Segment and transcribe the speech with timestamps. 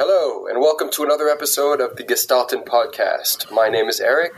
[0.00, 3.50] Hello, and welcome to another episode of the Gestalten Podcast.
[3.50, 4.32] My name is Eric.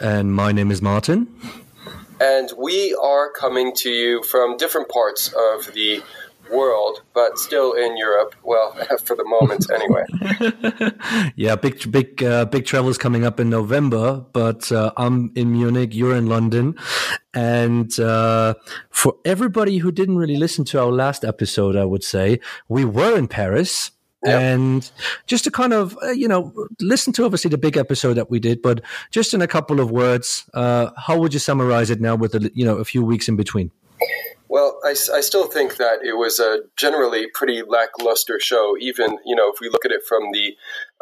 [0.00, 1.32] And my name is Martin.
[2.20, 6.02] And we are coming to you from different parts of the
[6.50, 8.34] world, but still in Europe.
[8.42, 8.72] Well,
[9.04, 11.32] for the moment, anyway.
[11.36, 14.24] yeah, big, big, uh, big travels coming up in November.
[14.32, 15.94] But uh, I'm in Munich.
[15.94, 16.74] You're in London,
[17.32, 18.54] and uh,
[18.90, 23.16] for everybody who didn't really listen to our last episode, I would say we were
[23.16, 23.92] in Paris.
[24.24, 24.40] Yep.
[24.40, 24.90] And
[25.26, 28.38] just to kind of, uh, you know, listen to obviously the big episode that we
[28.38, 28.80] did, but
[29.10, 32.50] just in a couple of words, uh, how would you summarize it now with, a,
[32.54, 33.70] you know, a few weeks in between?
[34.48, 38.76] Well, I, I still think that it was a generally pretty lackluster show.
[38.78, 40.54] Even you know, if we look at it from the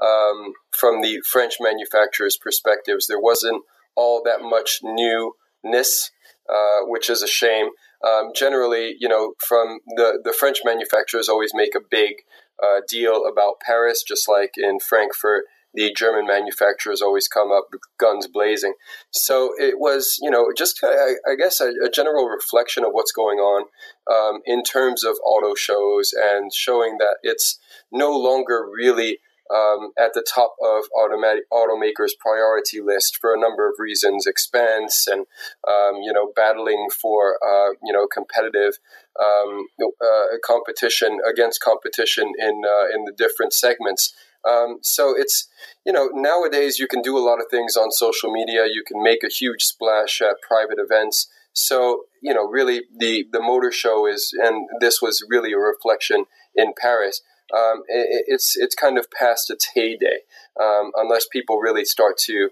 [0.02, 3.62] um, from the French manufacturers' perspectives, there wasn't
[3.94, 6.10] all that much newness,
[6.48, 7.68] uh, which is a shame.
[8.02, 12.22] Um, generally, you know, from the the French manufacturers always make a big
[12.62, 15.44] uh, deal about Paris, just like in Frankfurt,
[15.74, 18.74] the German manufacturers always come up guns blazing.
[19.10, 23.12] So it was, you know, just I, I guess a, a, general reflection of what's
[23.12, 23.64] going on
[24.10, 27.58] um, in terms of auto shows and showing that it's
[27.90, 29.20] no longer really
[29.52, 35.06] um, at the top of automatic automakers' priority list for a number of reasons: expense
[35.06, 35.26] and
[35.68, 38.78] um, you know battling for uh, you know competitive
[39.20, 44.14] um, uh, competition against competition in uh, in the different segments.
[44.48, 45.48] Um, so it's
[45.84, 48.66] you know nowadays you can do a lot of things on social media.
[48.66, 51.28] You can make a huge splash at private events.
[51.52, 56.24] So you know really the the motor show is, and this was really a reflection
[56.56, 57.20] in Paris
[57.54, 60.20] um, it, it's it's kind of past its heyday
[60.60, 62.50] um, unless people really start to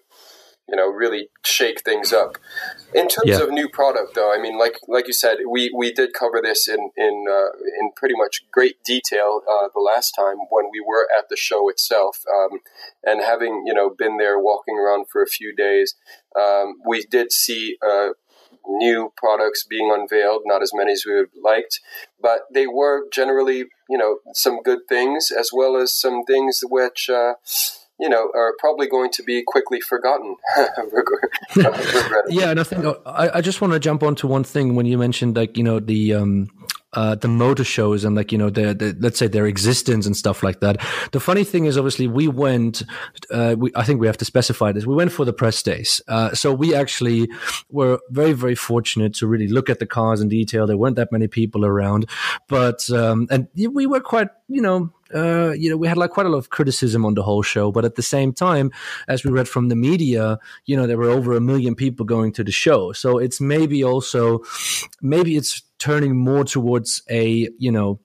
[0.70, 2.38] you know really shake things up.
[2.94, 3.42] In terms yeah.
[3.42, 6.68] of new product, though, I mean, like like you said, we, we did cover this
[6.68, 11.08] in in uh, in pretty much great detail uh, the last time when we were
[11.16, 12.60] at the show itself, um,
[13.04, 15.94] and having you know been there walking around for a few days,
[16.38, 17.76] um, we did see.
[17.84, 18.10] Uh,
[18.78, 21.80] new products being unveiled, not as many as we would have liked,
[22.20, 27.10] but they were generally, you know, some good things as well as some things which,
[27.10, 27.34] uh,
[27.98, 30.36] you know, are probably going to be quickly forgotten.
[32.28, 34.96] yeah, and I think I, I just want to jump onto one thing when you
[34.96, 36.48] mentioned like you know the um,
[36.92, 40.16] uh, the motor shows and like you know the, the, let's say their existence and
[40.16, 40.80] stuff like that.
[41.12, 42.82] The funny thing is, obviously, we went.
[43.30, 44.86] Uh, we, I think we have to specify this.
[44.86, 47.28] We went for the press days, uh, so we actually
[47.70, 50.66] were very very fortunate to really look at the cars in detail.
[50.66, 52.08] There weren't that many people around,
[52.48, 56.26] but um, and we were quite you know uh, you know, we had like quite
[56.26, 58.70] a lot of criticism on the whole show, but at the same time,
[59.08, 62.32] as we read from the media, you know, there were over a million people going
[62.32, 62.92] to the show.
[62.92, 64.40] So it's maybe also,
[65.00, 68.00] maybe it's turning more towards a, you know,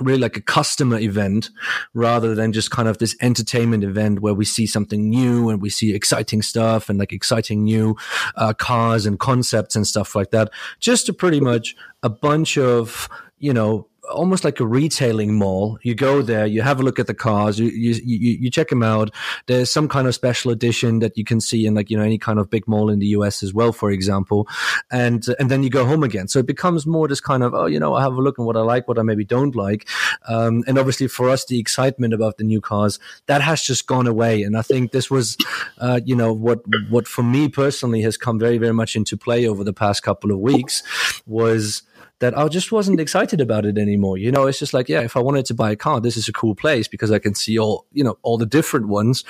[0.00, 1.50] really like a customer event
[1.92, 5.70] rather than just kind of this entertainment event where we see something new and we
[5.70, 7.96] see exciting stuff and like exciting new
[8.34, 10.50] uh, cars and concepts and stuff like that.
[10.80, 15.78] Just to pretty much a bunch of, you know, almost like a retailing mall.
[15.82, 18.82] You go there, you have a look at the cars, you, you, you, check them
[18.82, 19.10] out.
[19.46, 22.18] There's some kind of special edition that you can see in like, you know, any
[22.18, 24.48] kind of big mall in the US as well, for example.
[24.90, 26.28] And, and then you go home again.
[26.28, 28.44] So it becomes more this kind of, oh, you know, I have a look at
[28.44, 29.88] what I like, what I maybe don't like.
[30.28, 34.06] Um, and obviously for us, the excitement about the new cars, that has just gone
[34.06, 34.42] away.
[34.42, 35.36] And I think this was,
[35.78, 39.46] uh, you know, what, what for me personally has come very, very much into play
[39.46, 40.82] over the past couple of weeks
[41.26, 41.82] was,
[42.20, 44.16] that I just wasn't excited about it anymore.
[44.16, 46.28] You know, it's just like, yeah, if I wanted to buy a car, this is
[46.28, 49.24] a cool place because I can see all, you know, all the different ones.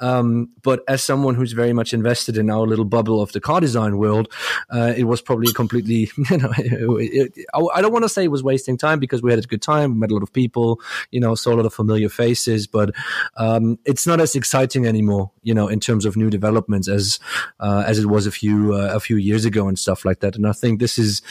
[0.00, 3.60] Um, but as someone who's very much invested in our little bubble of the car
[3.60, 4.32] design world,
[4.70, 8.30] uh, it was probably completely, you know, it, it, I don't want to say it
[8.30, 10.80] was wasting time because we had a good time, we met a lot of people,
[11.10, 12.94] you know, saw a lot of familiar faces, but
[13.36, 17.18] um, it's not as exciting anymore, you know, in terms of new developments as
[17.58, 20.36] uh, as it was a few uh, a few years ago and stuff like that.
[20.36, 21.22] And I think this is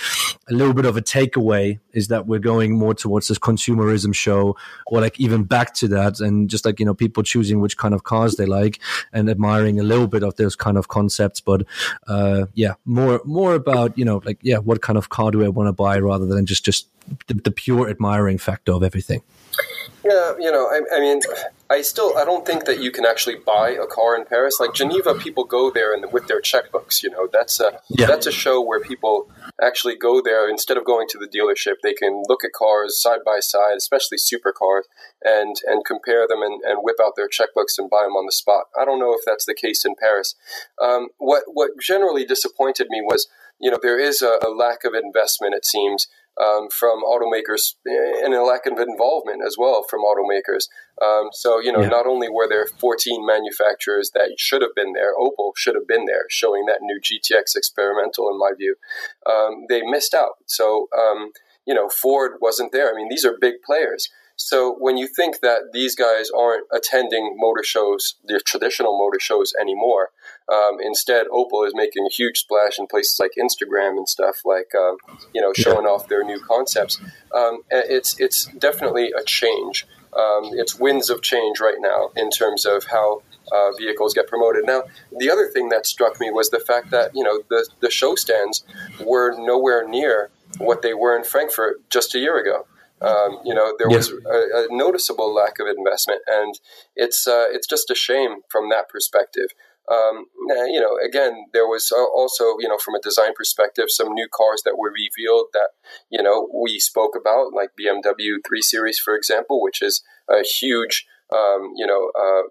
[0.50, 4.56] a little bit of a takeaway is that we're going more towards this consumerism show
[4.88, 7.94] or like even back to that and just like you know people choosing which kind
[7.94, 8.80] of cars they like
[9.14, 11.40] and admiring a little bit of those kind of concepts.
[11.40, 11.66] But
[12.08, 15.48] uh yeah more more about you know like yeah what kind of car do i
[15.48, 16.88] want to buy rather than just just
[17.28, 19.22] the, the pure admiring factor of everything
[20.04, 21.22] yeah, you know, I, I, mean,
[21.70, 24.58] I still I don't think that you can actually buy a car in Paris.
[24.60, 27.04] Like Geneva, people go there and with their checkbooks.
[27.04, 28.06] You know, that's a yeah.
[28.06, 29.30] that's a show where people
[29.62, 31.76] actually go there instead of going to the dealership.
[31.84, 34.84] They can look at cars side by side, especially supercars,
[35.24, 38.32] and and compare them and, and whip out their checkbooks and buy them on the
[38.32, 38.66] spot.
[38.80, 40.36] I don't know if that's the case in Paris.
[40.82, 43.28] Um, what what generally disappointed me was
[43.60, 45.56] you know there is a, a lack of investment.
[45.56, 46.08] It seems
[46.44, 50.68] um, from automakers and a lack of involvement as well from automakers.
[51.02, 51.90] Um, so, you know, yeah.
[51.90, 56.06] not only were there 14 manufacturers that should have been there, Opel should have been
[56.06, 58.76] there, showing that new GTX experimental, in my view,
[59.30, 60.36] um, they missed out.
[60.46, 61.32] So, um,
[61.66, 62.90] you know, Ford wasn't there.
[62.90, 64.10] I mean, these are big players.
[64.38, 69.52] So when you think that these guys aren't attending motor shows, the traditional motor shows
[69.60, 70.12] anymore,
[70.52, 74.68] um, instead Opel is making a huge splash in places like Instagram and stuff, like
[74.78, 74.98] um,
[75.34, 77.02] you know, showing off their new concepts.
[77.34, 79.88] Um, it's it's definitely a change.
[80.16, 84.66] Um, it's winds of change right now in terms of how uh, vehicles get promoted.
[84.66, 84.84] Now,
[85.18, 88.14] the other thing that struck me was the fact that you know the the show
[88.14, 88.64] stands
[89.04, 90.30] were nowhere near
[90.60, 92.68] what they were in Frankfurt just a year ago.
[93.02, 96.60] Um, you know, there was a, a, noticeable lack of investment, and
[96.96, 99.50] it's uh, it's just a shame from that perspective.
[99.90, 100.26] Um,
[100.68, 104.62] you know, again, there was also, you know, from a design perspective, some new cars
[104.66, 105.70] that were revealed that,
[106.10, 111.06] you know, we spoke about, like BMW 3 Series, for example, which is a huge,
[111.34, 112.44] um, you know, uh,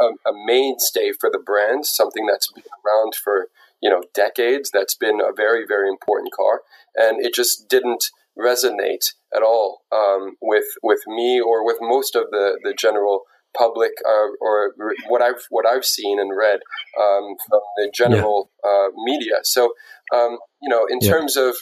[0.00, 3.48] a, a, mainstay for the brand, something that's been around for,
[3.82, 4.70] you know, decades.
[4.70, 6.62] That's been a very, very important car.
[6.96, 8.04] And it just didn't
[8.38, 13.22] resonate at all um, with with me or with most of the the general
[13.56, 14.74] public uh, or
[15.08, 16.60] what I've what I've seen and read
[17.00, 18.70] um, from the general yeah.
[18.70, 19.36] uh, media.
[19.44, 19.74] So
[20.14, 21.10] um, you know, in yeah.
[21.10, 21.56] terms of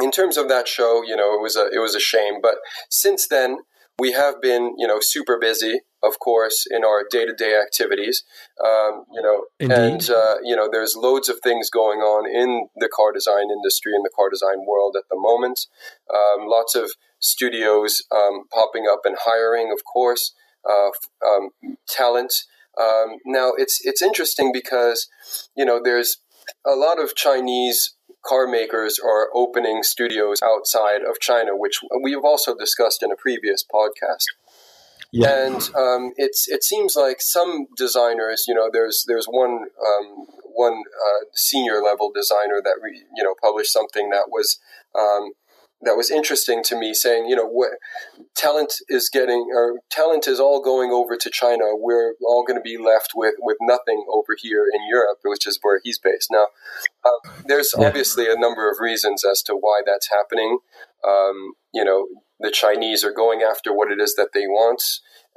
[0.00, 2.40] in terms of that show, you know, it was a it was a shame.
[2.42, 2.56] But
[2.90, 3.58] since then,
[3.98, 8.24] we have been, you know, super busy, of course, in our day to day activities.
[8.64, 9.74] Um, you know, Indeed.
[9.74, 13.92] and uh, you know, there's loads of things going on in the car design industry
[13.94, 15.66] in the car design world at the moment.
[16.12, 20.32] Um, lots of studios um, popping up and hiring, of course,
[20.68, 20.90] uh,
[21.26, 21.50] um,
[21.88, 22.32] talent.
[22.80, 25.08] Um, now, it's it's interesting because
[25.56, 26.18] you know there's
[26.66, 27.94] a lot of Chinese
[28.26, 33.64] car makers are opening studios outside of China, which we've also discussed in a previous
[33.64, 34.24] podcast.
[35.12, 35.46] Yeah.
[35.46, 40.74] And um, it's it seems like some designers, you know, there's there's one um, one
[40.74, 44.58] uh, senior level designer that re, you know published something that was
[44.98, 45.32] um,
[45.82, 47.72] that was interesting to me, saying, you know, what
[48.34, 51.76] talent is getting, or talent is all going over to China.
[51.76, 55.58] We're all going to be left with, with nothing over here in Europe, which is
[55.60, 56.28] where he's based.
[56.30, 56.46] Now,
[57.04, 57.86] uh, there's yeah.
[57.86, 60.58] obviously a number of reasons as to why that's happening.
[61.06, 62.06] Um, you know,
[62.40, 64.82] the Chinese are going after what it is that they want,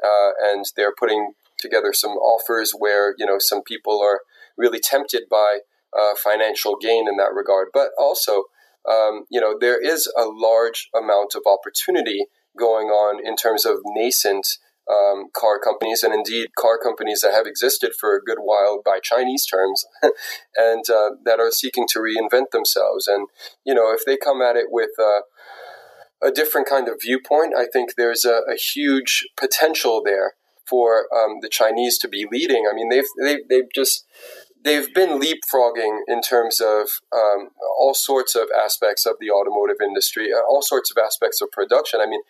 [0.03, 4.21] uh, and they're putting together some offers where, you know, some people are
[4.57, 5.59] really tempted by
[5.97, 7.67] uh, financial gain in that regard.
[7.73, 8.43] But also,
[8.89, 12.25] um, you know, there is a large amount of opportunity
[12.57, 14.45] going on in terms of nascent
[14.89, 18.99] um, car companies, and indeed car companies that have existed for a good while by
[19.03, 19.85] Chinese terms,
[20.55, 23.07] and uh, that are seeking to reinvent themselves.
[23.07, 23.27] And
[23.63, 25.21] you know, if they come at it with uh,
[26.21, 30.33] a different kind of viewpoint, I think there's a, a huge potential there
[30.69, 32.65] for um, the Chinese to be leading.
[32.69, 34.05] I mean, they've they've, they've just
[34.63, 37.49] they've been leapfrogging in terms of um,
[37.79, 41.99] all sorts of aspects of the automotive industry, uh, all sorts of aspects of production.
[42.01, 42.21] I mean,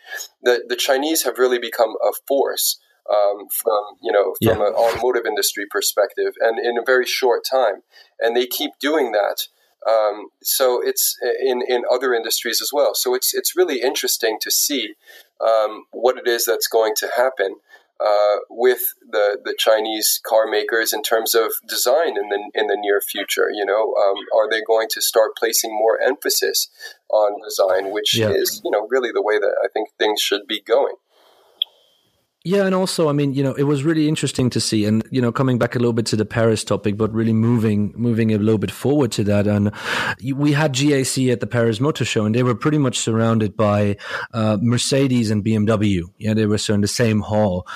[0.42, 2.80] the the Chinese have really become a force.
[3.09, 4.68] Um, from you know from yeah.
[4.68, 7.81] an automotive industry perspective, and in a very short time,
[8.19, 9.47] and they keep doing that.
[9.87, 12.91] Um, so it's in in other industries as well.
[12.93, 14.95] So it's it's really interesting to see
[15.39, 17.55] um, what it is that's going to happen
[17.99, 18.79] uh, with
[19.09, 23.49] the, the Chinese car makers in terms of design in the in the near future?
[23.51, 26.69] You know, um, are they going to start placing more emphasis
[27.09, 28.30] on design, which yeah.
[28.30, 30.95] is you know really the way that I think things should be going?
[32.45, 35.21] Yeah, and also, I mean, you know, it was really interesting to see, and you
[35.21, 38.37] know, coming back a little bit to the Paris topic, but really moving moving a
[38.37, 39.45] little bit forward to that.
[39.45, 39.73] And
[40.33, 43.97] we had GAC at the Paris Motor Show, and they were pretty much surrounded by
[44.33, 46.03] uh, Mercedes and BMW.
[46.17, 47.67] Yeah, they were so in the same hall.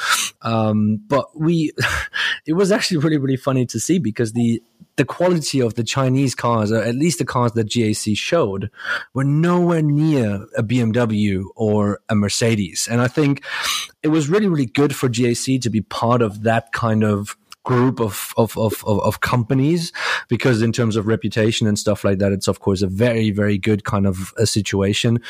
[0.44, 1.74] Um, but we,
[2.46, 4.64] it was actually really really funny to see because the
[4.96, 8.70] the quality of the Chinese cars, or at least the cars that GAC showed,
[9.14, 12.88] were nowhere near a BMW or a Mercedes.
[12.90, 13.44] And I think
[14.02, 18.00] it was really, really good for GAC to be part of that kind of group
[18.00, 19.94] of, of, of, of, companies
[20.28, 23.58] because in terms of reputation and stuff like that, it's of course a very, very
[23.58, 25.22] good kind of a situation.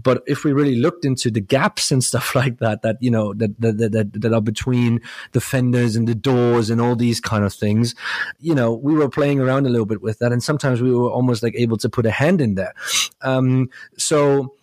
[0.00, 3.34] But if we really looked into the gaps and stuff like that, that, you know,
[3.34, 5.00] that, that, that, that are between
[5.32, 7.94] the fenders and the doors and all these kind of things,
[8.38, 10.32] you know, we were playing around a little bit with that.
[10.32, 12.74] And sometimes we were almost like able to put a hand in there.
[13.22, 14.54] Um, so,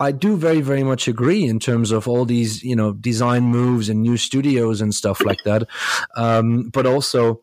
[0.00, 3.88] I do very, very much agree in terms of all these, you know, design moves
[3.88, 5.68] and new studios and stuff like that.
[6.16, 7.40] Um, but also,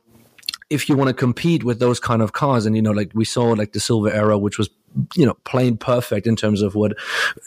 [0.71, 3.25] if you want to compete with those kind of cars, and you know, like we
[3.25, 4.69] saw like the Silver Arrow, which was
[5.15, 6.93] you know plain perfect in terms of what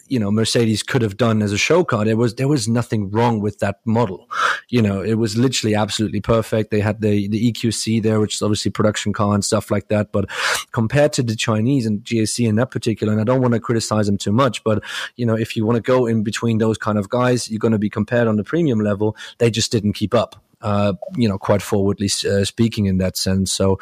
[0.08, 2.04] you know Mercedes could have done as a show car.
[2.04, 4.28] There was there was nothing wrong with that model.
[4.68, 6.70] You know, it was literally absolutely perfect.
[6.70, 10.12] They had the the EQC there, which is obviously production car and stuff like that.
[10.12, 10.28] But
[10.72, 14.04] compared to the Chinese and GAC in that particular, and I don't want to criticize
[14.04, 14.84] them too much, but
[15.16, 17.72] you know, if you want to go in between those kind of guys, you're going
[17.72, 19.16] to be compared on the premium level.
[19.38, 20.43] They just didn't keep up
[21.16, 23.52] you know, quite forwardly uh, speaking in that sense.
[23.52, 23.78] So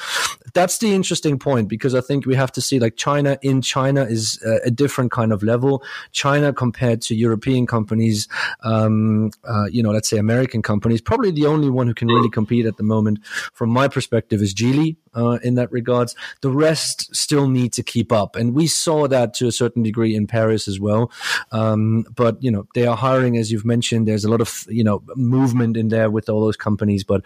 [0.55, 4.03] that's the interesting point because I think we have to see like China in China
[4.05, 5.83] is a, a different kind of level.
[6.12, 8.29] China compared to European companies,
[8.65, 12.31] um, uh, you know, let's say American companies, probably the only one who can really
[12.31, 16.15] compete at the moment, from my perspective, is Geely uh, in that regards.
[16.41, 20.15] The rest still need to keep up, and we saw that to a certain degree
[20.15, 21.11] in Paris as well.
[21.53, 24.07] Um, but you know, they are hiring, as you've mentioned.
[24.09, 27.23] There's a lot of you know movement in there with all those companies, but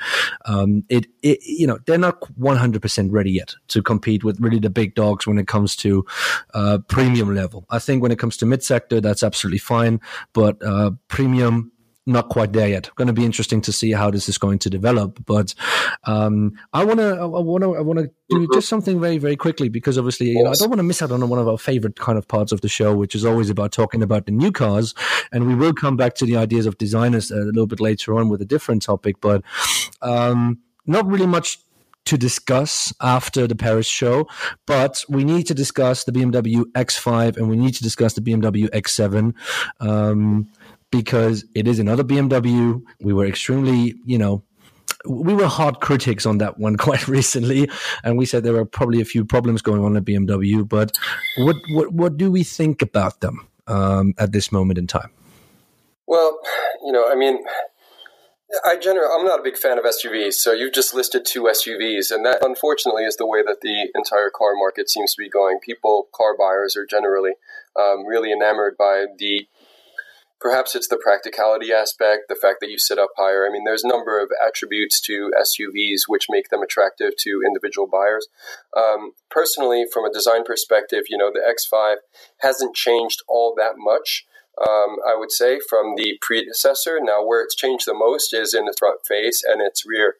[0.46, 4.58] um, it, it you know they're not 100 percent ready yet to compete with really
[4.58, 6.04] the big dogs when it comes to
[6.54, 7.64] uh, premium level.
[7.70, 10.00] I think when it comes to mid sector, that's absolutely fine,
[10.32, 11.72] but uh, premium
[12.06, 12.88] not quite there yet.
[12.94, 15.24] Going to be interesting to see how this is going to develop.
[15.26, 15.54] But
[16.04, 18.54] um, I want to, I want to, I want to do mm-hmm.
[18.54, 21.10] just something very, very quickly because obviously, you know, I don't want to miss out
[21.10, 23.72] on one of our favorite kind of parts of the show, which is always about
[23.72, 24.94] talking about the new cars.
[25.32, 28.28] And we will come back to the ideas of designers a little bit later on
[28.28, 29.42] with a different topic, but
[30.00, 31.58] um, not really much
[32.06, 34.28] to discuss after the Paris show,
[34.64, 38.70] but we need to discuss the BMW X5 and we need to discuss the BMW
[38.70, 39.34] X7.
[39.80, 40.48] Um,
[40.96, 42.82] because it is another BMW.
[43.00, 44.42] We were extremely, you know,
[45.06, 47.70] we were hard critics on that one quite recently,
[48.02, 50.66] and we said there were probably a few problems going on at BMW.
[50.68, 50.96] But
[51.38, 55.10] what what what do we think about them um, at this moment in time?
[56.06, 56.38] Well,
[56.84, 57.38] you know, I mean,
[58.64, 60.34] I generally I'm not a big fan of SUVs.
[60.34, 64.30] So you've just listed two SUVs, and that unfortunately is the way that the entire
[64.30, 65.58] car market seems to be going.
[65.60, 67.32] People, car buyers, are generally
[67.78, 69.46] um, really enamored by the
[70.46, 73.44] Perhaps it's the practicality aspect, the fact that you sit up higher.
[73.44, 77.88] I mean, there's a number of attributes to SUVs which make them attractive to individual
[77.88, 78.28] buyers.
[78.76, 81.96] Um, personally, from a design perspective, you know, the X5
[82.42, 84.24] hasn't changed all that much.
[84.56, 87.00] Um, I would say, from the predecessor.
[87.02, 90.14] Now, where it's changed the most is in the front face and its rear.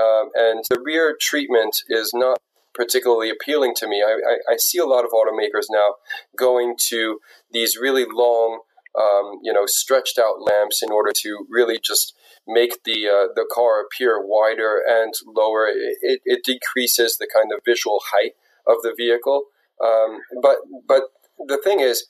[0.00, 2.38] Um, and the rear treatment is not
[2.72, 4.00] particularly appealing to me.
[4.06, 5.96] I, I, I, see a lot of automakers now
[6.38, 7.18] going to
[7.50, 8.60] these really long
[8.98, 12.14] um, you know, stretched out lamps in order to really just
[12.46, 15.66] make the uh, the car appear wider and lower.
[15.68, 18.32] It, it decreases the kind of visual height
[18.66, 19.44] of the vehicle.
[19.82, 21.04] Um, but but
[21.38, 22.06] the thing is,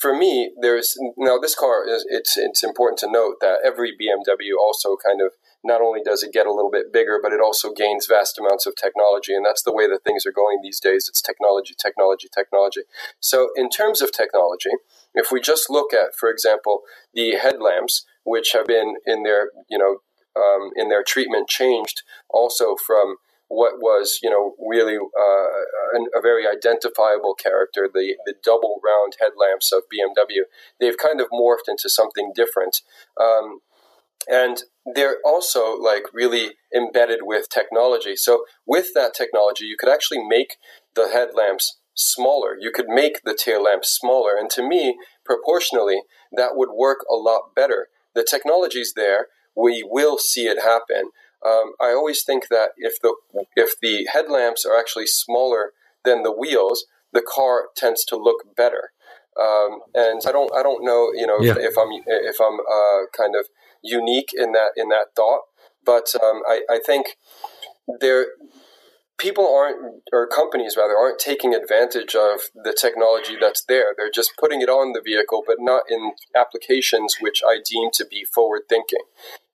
[0.00, 4.56] for me, there's now this car is it's it's important to note that every BMW
[4.58, 7.72] also kind of not only does it get a little bit bigger, but it also
[7.72, 9.34] gains vast amounts of technology.
[9.34, 11.06] And that's the way that things are going these days.
[11.08, 12.80] It's technology, technology, technology.
[13.20, 14.70] So, in terms of technology,
[15.14, 16.82] if we just look at, for example,
[17.14, 19.98] the headlamps, which have been in their, you know,
[20.40, 23.16] um, in their treatment changed also from
[23.48, 29.72] what was, you know, really uh, a very identifiable character, the, the double round headlamps
[29.72, 30.42] of BMW.
[30.78, 32.82] They've kind of morphed into something different.
[33.20, 33.58] Um,
[34.28, 34.62] and
[34.94, 38.14] they're also like really embedded with technology.
[38.14, 40.56] So with that technology, you could actually make
[40.94, 42.56] the headlamps smaller.
[42.58, 44.36] You could make the tail lamp smaller.
[44.36, 46.02] And to me, proportionally,
[46.32, 47.88] that would work a lot better.
[48.14, 49.26] The technology's there.
[49.54, 51.10] We will see it happen.
[51.46, 53.14] Um, I always think that if the
[53.56, 55.72] if the headlamps are actually smaller
[56.04, 58.90] than the wheels, the car tends to look better.
[59.40, 61.52] Um, and I don't I don't know you know yeah.
[61.52, 63.46] if, if, I'm if I'm uh, kind of
[63.82, 65.42] unique in that in that thought.
[65.84, 67.16] But um, I, I think
[68.00, 68.26] there
[69.20, 73.92] people aren't or companies rather aren't taking advantage of the technology that's there.
[73.96, 78.06] They're just putting it on the vehicle but not in applications which i deem to
[78.06, 79.04] be forward thinking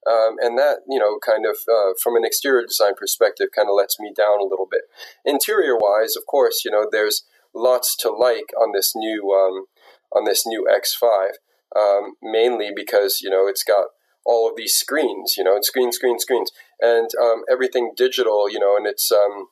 [0.06, 3.75] um, and that you know kind of uh, from an exterior design perspective kind of
[3.76, 4.82] lets me down a little bit.
[5.25, 9.66] Interior wise of course you know there's lots to like on this new um,
[10.14, 11.30] on this new x5
[11.75, 13.87] um, mainly because you know it's got
[14.26, 18.58] all of these screens, you know, and screen, screen, screens, and um, everything digital, you
[18.58, 19.46] know, and it's, um,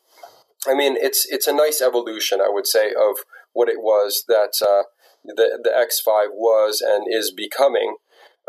[0.66, 3.18] I mean, it's it's a nice evolution, I would say, of
[3.52, 4.84] what it was that uh,
[5.24, 7.96] the the X5 was and is becoming.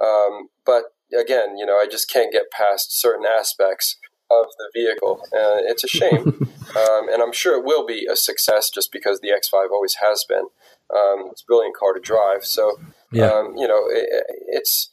[0.01, 0.85] Um, but
[1.17, 3.97] again, you know, I just can't get past certain aspects
[4.31, 5.21] of the vehicle.
[5.33, 6.27] Uh, it's a shame,
[6.75, 10.25] um, and I'm sure it will be a success just because the X5 always has
[10.27, 10.47] been.
[10.93, 12.45] Um, it's a brilliant car to drive.
[12.45, 12.77] So,
[13.11, 13.27] yeah.
[13.27, 14.07] Um, you know, it,
[14.47, 14.91] it's.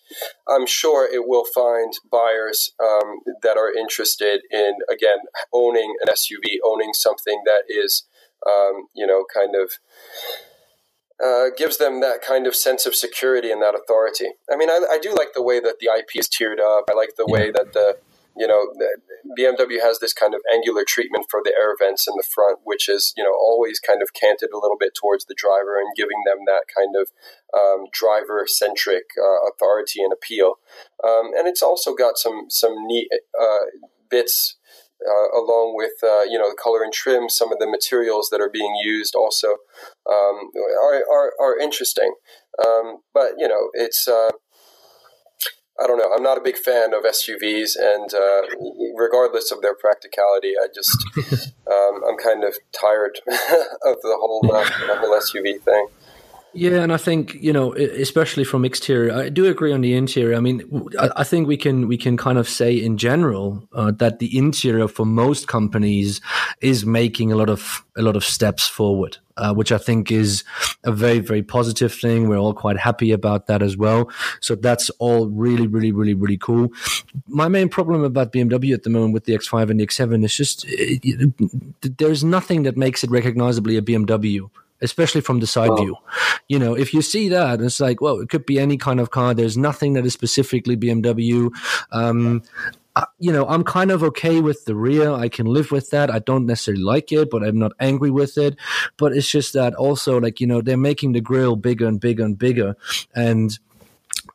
[0.49, 5.19] I'm sure it will find buyers um, that are interested in again
[5.53, 8.05] owning an SUV, owning something that is,
[8.47, 9.73] um, you know, kind of.
[11.23, 14.31] Uh, gives them that kind of sense of security and that authority.
[14.51, 16.87] I mean, I, I, do like the way that the IP is tiered up.
[16.91, 17.99] I like the way that the
[18.37, 18.67] you know,
[19.39, 22.89] BMW has this kind of angular treatment for the air vents in the front, which
[22.89, 26.23] is, you know, always kind of canted a little bit towards the driver and giving
[26.25, 27.09] them that kind of
[27.53, 30.57] um, driver centric uh, authority and appeal.
[31.05, 33.09] Um, and it's also got some, some neat
[33.39, 33.67] uh,
[34.11, 34.57] bits
[35.03, 38.41] uh, along with uh, you know the color and trim, some of the materials that
[38.41, 39.57] are being used also
[40.09, 42.15] um, are, are, are interesting.
[42.65, 44.31] Um, but you know it's uh,
[45.83, 46.11] I don't know.
[46.15, 48.43] I'm not a big fan of SUVs, and uh,
[48.97, 50.97] regardless of their practicality, I just
[51.71, 55.89] um, I'm kind of tired of the whole uh, the whole SUV thing.
[56.55, 60.37] Yeah, and I think you know, especially from exterior, I do agree on the interior.
[60.37, 64.19] I mean, I, think we can we can kind of say in general uh, that
[64.19, 66.21] the interior for most companies
[66.61, 70.45] is making a lot of a lot of steps forward, uh, which I think is
[70.85, 72.29] a very very positive thing.
[72.29, 74.11] We're all quite happy about that as well.
[74.41, 76.69] So that's all really really really really cool.
[77.29, 80.37] My main problem about BMW at the moment with the X5 and the X7 is
[80.37, 84.51] just it, there's nothing that makes it recognizably a BMW
[84.83, 85.97] especially from the side view.
[86.49, 89.11] You know, if you see that, it's like, well, it could be any kind of
[89.11, 89.33] car.
[89.33, 91.51] There's nothing that is specifically BMW.
[91.91, 92.43] Um,
[93.19, 95.11] you know, I'm kind of okay with the rear.
[95.11, 96.11] I can live with that.
[96.11, 98.57] I don't necessarily like it, but I'm not angry with it.
[98.99, 102.25] But it's just that also, like, you know, they're making the grill bigger and bigger
[102.25, 102.77] and bigger.
[103.15, 103.59] And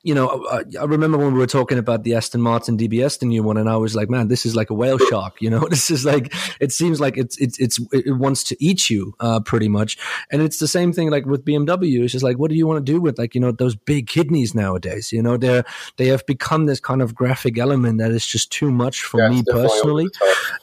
[0.04, 3.26] you know, I, I, remember when we were talking about the Aston Martin DBS, the
[3.26, 5.42] new one, and I was like, man, this is like a whale shark.
[5.42, 8.90] You know, this is like, it seems like it's it's it's it wants to eat
[8.90, 9.98] you, uh, pretty much.
[10.32, 12.04] And it's the same thing like with BMW.
[12.04, 14.08] It's just like, what do you want to do with like you know those big
[14.08, 15.12] kidneys nowadays?
[15.12, 15.66] You know, they're
[15.98, 19.44] they have become this kind of graphic element that is just too much for me
[19.52, 20.08] personally,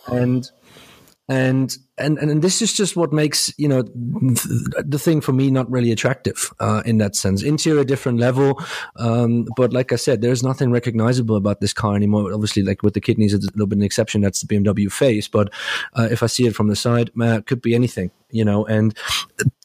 [0.07, 0.50] and
[1.29, 5.70] and and and this is just what makes you know the thing for me not
[5.70, 7.42] really attractive uh, in that sense.
[7.42, 8.60] Interior different level,
[8.96, 12.32] um, but like I said, there's nothing recognizable about this car anymore.
[12.32, 14.22] Obviously, like with the kidneys, it's a little bit an exception.
[14.22, 15.52] That's the BMW face, but
[15.94, 18.64] uh, if I see it from the side, man, it could be anything, you know.
[18.66, 18.96] And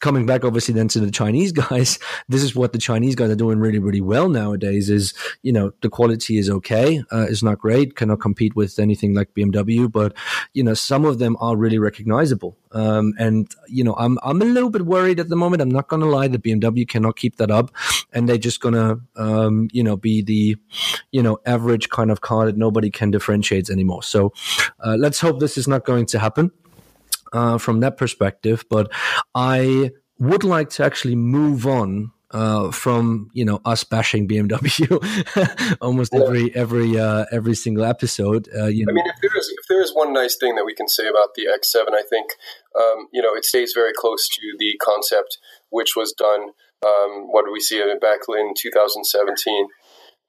[0.00, 3.36] coming back, obviously, then to the Chinese guys, this is what the Chinese guys are
[3.36, 4.88] doing really, really well nowadays.
[4.88, 9.14] Is you know the quality is okay, uh, it's not great, cannot compete with anything
[9.14, 10.14] like BMW, but
[10.54, 12.56] you know some of them are really recognizable recognizable.
[12.72, 15.62] Um, and you know, I'm I'm a little bit worried at the moment.
[15.62, 16.28] I'm not going to lie.
[16.28, 17.70] The BMW cannot keep that up,
[18.12, 20.56] and they're just going to um, you know be the
[21.12, 24.02] you know average kind of car that nobody can differentiate anymore.
[24.02, 24.32] So
[24.84, 26.50] uh, let's hope this is not going to happen.
[27.32, 28.90] Uh, from that perspective, but
[29.36, 36.12] I would like to actually move on uh, from you know us bashing BMW almost
[36.14, 36.22] yeah.
[36.22, 38.48] every every uh, every single episode.
[38.56, 38.92] Uh, you know.
[38.92, 41.08] I mean, if there is if there is one nice thing that we can say
[41.08, 42.32] about the X7, I think
[42.78, 45.38] um, you know it stays very close to the concept
[45.70, 46.50] which was done.
[46.84, 49.66] Um, what do we see back in 2017?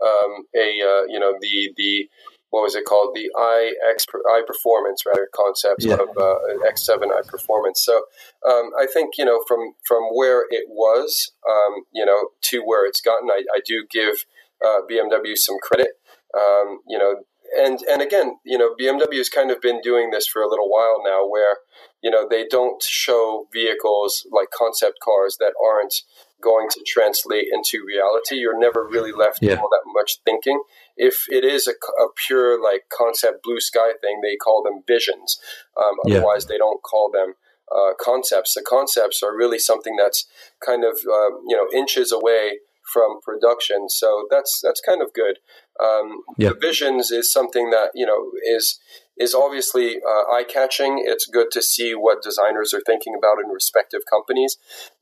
[0.04, 2.10] Um, a uh, you know the the
[2.52, 3.16] what was it called?
[3.16, 5.96] The i x i performance rather concept yeah.
[5.96, 6.38] of uh,
[6.70, 7.82] X7 i performance.
[7.84, 8.04] So
[8.48, 12.86] um, I think you know from from where it was, um, you know, to where
[12.86, 14.26] it's gotten, I, I do give
[14.64, 15.94] uh, BMW some credit.
[16.38, 17.24] Um, you know,
[17.58, 20.70] and and again, you know, BMW has kind of been doing this for a little
[20.70, 21.58] while now, where
[22.02, 25.94] you know they don't show vehicles like concept cars that aren't
[26.42, 28.36] going to translate into reality.
[28.36, 29.56] You're never really left yeah.
[29.56, 30.62] all that much thinking
[30.98, 35.40] if it is a, a, pure like concept blue sky thing, they call them visions.
[35.78, 36.54] Um, otherwise, yeah.
[36.54, 37.36] they don't call them
[37.74, 38.54] uh, concepts.
[38.54, 40.26] The concepts are really something that's
[40.66, 42.60] kind of uh, you know inches away
[42.92, 43.90] from production.
[43.90, 45.40] So that's that's kind of good.
[45.82, 46.50] Um, yeah.
[46.50, 48.80] The visions is something that you know is
[49.22, 51.04] is obviously uh, eye catching.
[51.06, 54.58] It's good to see what designers are thinking about in respective companies.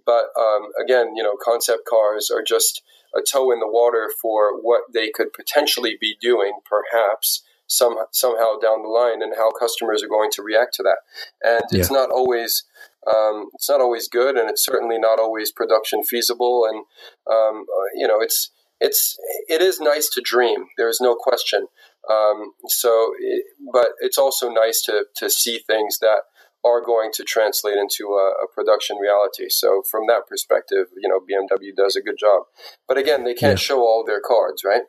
[0.05, 2.81] But um, again, you know, concept cars are just
[3.15, 8.57] a toe in the water for what they could potentially be doing, perhaps some somehow
[8.61, 10.97] down the line, and how customers are going to react to that.
[11.41, 11.79] And yeah.
[11.79, 12.65] it's not always
[13.07, 16.65] um, it's not always good, and it's certainly not always production feasible.
[16.69, 16.85] And
[17.31, 20.65] um, you know, it's it's it is nice to dream.
[20.77, 21.67] There is no question.
[22.09, 26.21] Um, so, it, but it's also nice to to see things that
[26.65, 29.47] are going to translate into a, a, production reality.
[29.49, 32.43] So from that perspective, you know, BMW does a good job.
[32.87, 33.63] But again, they can't yeah.
[33.63, 34.81] show all their cards, right?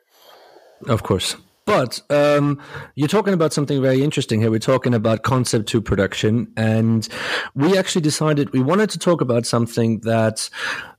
[0.87, 1.37] Of course.
[1.65, 2.59] But um,
[2.95, 4.51] you're talking about something very interesting here.
[4.51, 7.07] We're talking about concept to production, and
[7.55, 10.49] we actually decided we wanted to talk about something that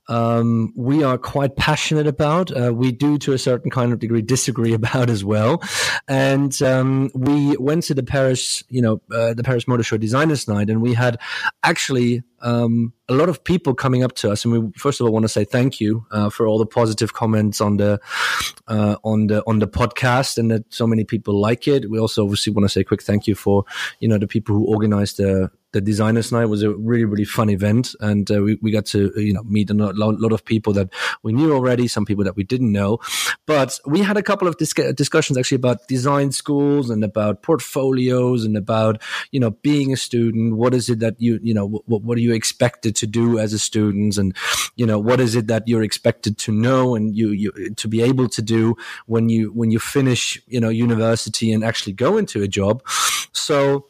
[0.07, 2.51] um, we are quite passionate about.
[2.51, 5.61] Uh, we do, to a certain kind of degree, disagree about as well.
[6.07, 10.47] And um, we went to the Paris, you know, uh, the Paris Motor Show Designers
[10.47, 11.19] Night, and we had
[11.63, 15.13] actually um, a lot of people coming up to us, and we first of all
[15.13, 17.99] want to say thank you uh, for all the positive comments on the
[18.67, 21.89] uh, on the on the podcast, and that so many people like it.
[21.89, 23.63] We also obviously want to say a quick thank you for
[23.99, 27.49] you know the people who organized the the designers night was a really really fun
[27.49, 27.95] event.
[27.99, 30.89] And uh, we, we got to you know meet a lot, of people that
[31.21, 32.99] we knew already some people that we didn't know.
[33.45, 38.45] But we had a couple of dis- discussions actually about design schools and about portfolios
[38.45, 40.55] and about you know being a student.
[40.55, 43.53] What is it that you you know what, what are you expected to do as
[43.53, 44.17] a student?
[44.17, 44.35] And
[44.75, 48.01] you know what is it that you're expected to know and you, you to be
[48.01, 48.75] able to do
[49.07, 52.83] when you when you finish you know university and actually go into a job?
[53.33, 53.87] So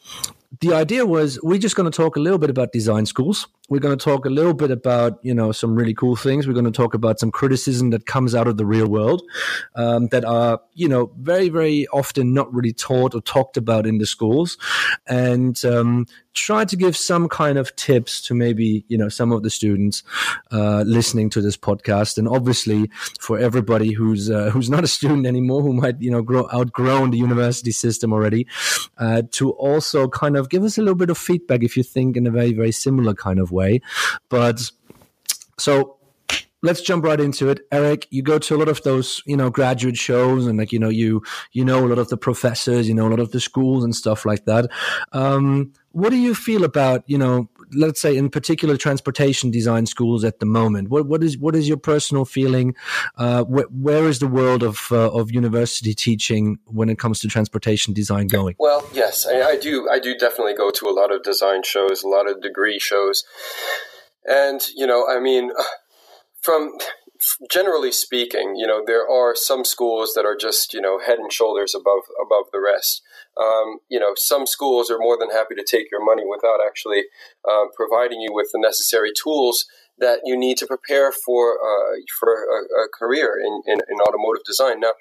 [0.61, 3.47] the idea was we're just going to talk a little bit about design schools.
[3.69, 6.47] We're going to talk a little bit about you know some really cool things.
[6.47, 9.23] We're going to talk about some criticism that comes out of the real world
[9.75, 13.97] um, that are you know very very often not really taught or talked about in
[13.97, 14.57] the schools,
[15.07, 19.43] and um, try to give some kind of tips to maybe you know some of
[19.43, 20.04] the students
[20.52, 25.26] uh, listening to this podcast, and obviously for everybody who's uh, who's not a student
[25.26, 28.48] anymore, who might you know grow outgrown the university system already,
[28.98, 32.17] uh, to also kind of give us a little bit of feedback if you think
[32.17, 33.82] in a very very similar kind of way,
[34.30, 34.72] but
[35.58, 35.98] so
[36.63, 37.60] let's jump right into it.
[37.72, 40.80] Eric, you go to a lot of those, you know, graduate shows and like, you
[40.80, 43.39] know, you, you know, a lot of the professors, you know, a lot of the
[43.39, 44.72] schools and stuff like that.
[45.12, 50.23] Um, what do you feel about, you know, let's say in particular transportation design schools
[50.23, 50.89] at the moment?
[50.89, 52.75] What, what is, what is your personal feeling?
[53.15, 57.27] Uh, wh- where is the world of, uh, of university teaching when it comes to
[57.27, 58.56] transportation design going?
[58.58, 59.88] Well, yes, I, I do.
[59.89, 63.23] I do definitely go to a lot of design shows, a lot of degree shows.
[64.25, 65.51] And, you know, I mean,
[66.41, 66.75] from
[67.49, 71.31] generally speaking, you know, there are some schools that are just, you know, head and
[71.31, 73.01] shoulders above above the rest.
[73.39, 77.03] Um, you know, some schools are more than happy to take your money without actually
[77.47, 79.65] uh, providing you with the necessary tools
[79.99, 84.43] that you need to prepare for uh, for a, a career in, in, in, automotive
[84.43, 84.79] design.
[84.79, 84.93] Now,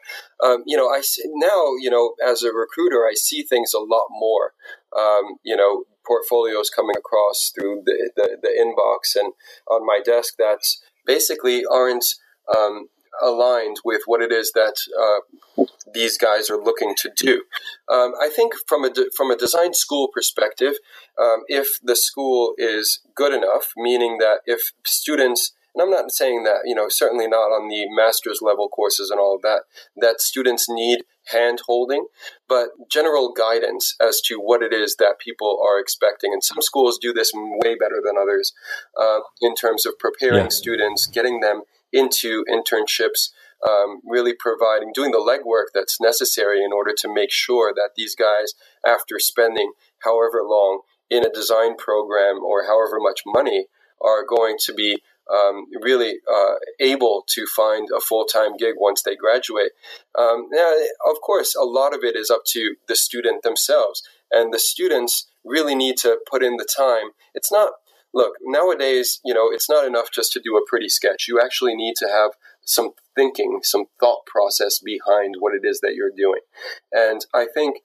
[0.42, 4.08] um, you know, I now you know as a recruiter, I see things a lot
[4.10, 4.52] more.
[4.96, 9.32] Um, you know, portfolios coming across through the, the, the inbox and
[9.70, 12.04] on my desk that's basically aren't
[12.56, 12.88] um,
[13.22, 17.44] aligned with what it is that uh, these guys are looking to do.
[17.90, 20.74] Um, I think from a de- from a design school perspective,
[21.20, 26.44] um, if the school is good enough, meaning that if students and I'm not saying
[26.44, 29.62] that, you know, certainly not on the master's level courses and all of that,
[29.96, 32.06] that students need hand holding,
[32.48, 36.32] but general guidance as to what it is that people are expecting.
[36.32, 38.52] And some schools do this way better than others
[39.00, 40.50] uh, in terms of preparing yeah.
[40.50, 43.30] students, getting them into internships,
[43.66, 48.14] um, really providing, doing the legwork that's necessary in order to make sure that these
[48.14, 48.54] guys,
[48.86, 53.66] after spending however long in a design program or however much money,
[54.02, 55.00] are going to be
[55.32, 59.72] um, really uh, able to find a full time gig once they graduate.
[60.18, 60.74] Um, now,
[61.08, 65.28] of course, a lot of it is up to the student themselves, and the students
[65.44, 67.10] really need to put in the time.
[67.34, 67.72] It's not
[68.14, 69.20] look nowadays.
[69.24, 71.26] You know, it's not enough just to do a pretty sketch.
[71.28, 72.32] You actually need to have
[72.64, 76.40] some thinking, some thought process behind what it is that you're doing,
[76.92, 77.78] and I think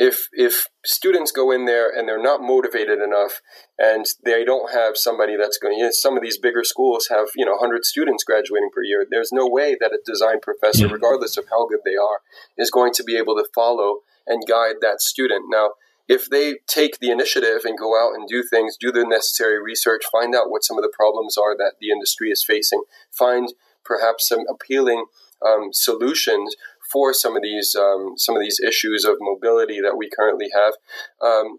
[0.00, 3.42] if if students go in there and they're not motivated enough
[3.78, 7.08] and they don't have somebody that's going to you know, some of these bigger schools
[7.08, 10.86] have you know 100 students graduating per year there's no way that a design professor
[10.86, 10.94] mm-hmm.
[10.94, 12.20] regardless of how good they are
[12.56, 15.72] is going to be able to follow and guide that student now
[16.08, 20.04] if they take the initiative and go out and do things do the necessary research
[20.10, 23.52] find out what some of the problems are that the industry is facing find
[23.84, 25.04] perhaps some appealing
[25.46, 26.56] um, solutions
[26.90, 30.74] for some of these um, some of these issues of mobility that we currently have.
[31.22, 31.58] Um,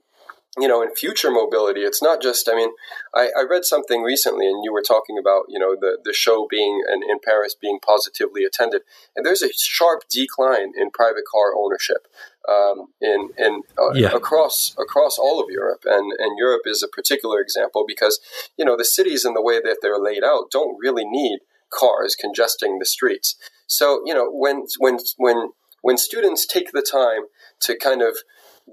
[0.60, 2.50] you know, in future mobility, it's not just.
[2.50, 2.72] I mean,
[3.15, 6.46] I, I, read something recently, and you were talking about you know the the show
[6.50, 8.82] being in, in Paris being positively attended,
[9.15, 12.06] and there's a sharp decline in private car ownership
[12.50, 14.10] um, in in uh, yeah.
[14.10, 18.20] across across all of Europe, and and Europe is a particular example because
[18.58, 21.39] you know the cities and the way that they're laid out don't really need
[21.73, 23.36] cars congesting the streets.
[23.67, 27.23] So you know when when when when students take the time
[27.62, 28.17] to kind of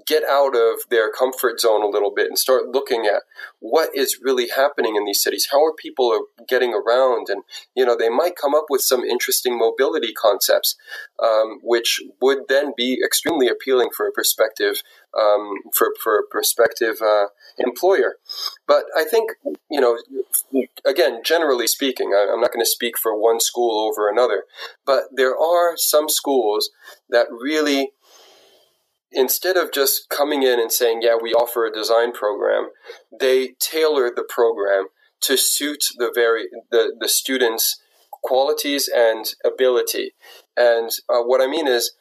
[0.07, 3.23] get out of their comfort zone a little bit and start looking at
[3.59, 5.47] what is really happening in these cities.
[5.51, 7.27] How are people getting around?
[7.29, 7.43] And,
[7.75, 10.75] you know, they might come up with some interesting mobility concepts,
[11.23, 14.81] um, which would then be extremely appealing for a perspective,
[15.19, 18.15] um, for, for a prospective uh, employer.
[18.67, 19.31] But I think,
[19.69, 19.97] you know,
[20.85, 24.43] again, generally speaking, I'm not going to speak for one school over another,
[24.85, 26.69] but there are some schools
[27.09, 27.91] that really
[29.11, 32.69] instead of just coming in and saying, yeah, we offer a design program,
[33.17, 34.85] they tailor the program
[35.21, 37.81] to suit the very the, the students'
[38.23, 40.11] qualities and ability.
[40.55, 41.93] And uh, what I mean is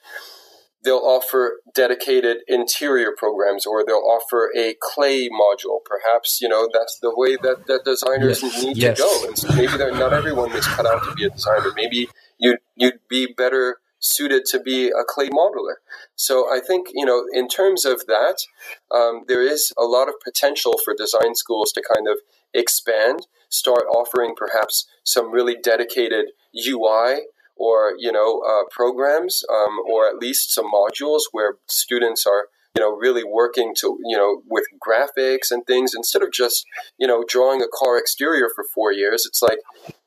[0.84, 5.78] they'll offer dedicated interior programs or they'll offer a clay module.
[5.84, 8.62] Perhaps, you know, that's the way that, that designers yes.
[8.62, 8.96] need yes.
[8.96, 9.26] to go.
[9.26, 11.72] And so maybe not everyone is cut out to be a designer.
[11.74, 15.76] Maybe you'd, you'd be better suited to be a clay modeler.
[16.14, 18.36] So I think, you know, in terms of that,
[18.94, 22.18] um, there is a lot of potential for design schools to kind of
[22.54, 27.22] expand, start offering perhaps some really dedicated UI
[27.56, 32.84] or, you know, uh, programs um, or at least some modules where students are you
[32.84, 36.64] know, really working to, you know, with graphics and things instead of just,
[36.96, 39.26] you know, drawing a car exterior for four years.
[39.26, 39.58] It's like,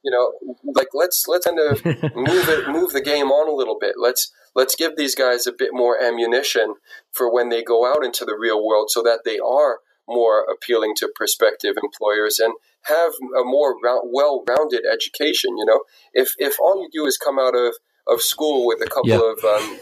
[0.06, 0.32] you know,
[0.74, 1.84] like let's let's kind of
[2.16, 3.96] move it, move the game on a little bit.
[3.98, 6.76] Let's let's give these guys a bit more ammunition
[7.12, 10.94] for when they go out into the real world, so that they are more appealing
[10.96, 12.54] to prospective employers and
[12.84, 15.58] have a more well-rounded education.
[15.58, 15.82] You know,
[16.14, 17.76] if if all you do is come out of
[18.08, 19.20] of school with a couple yeah.
[19.20, 19.80] of um,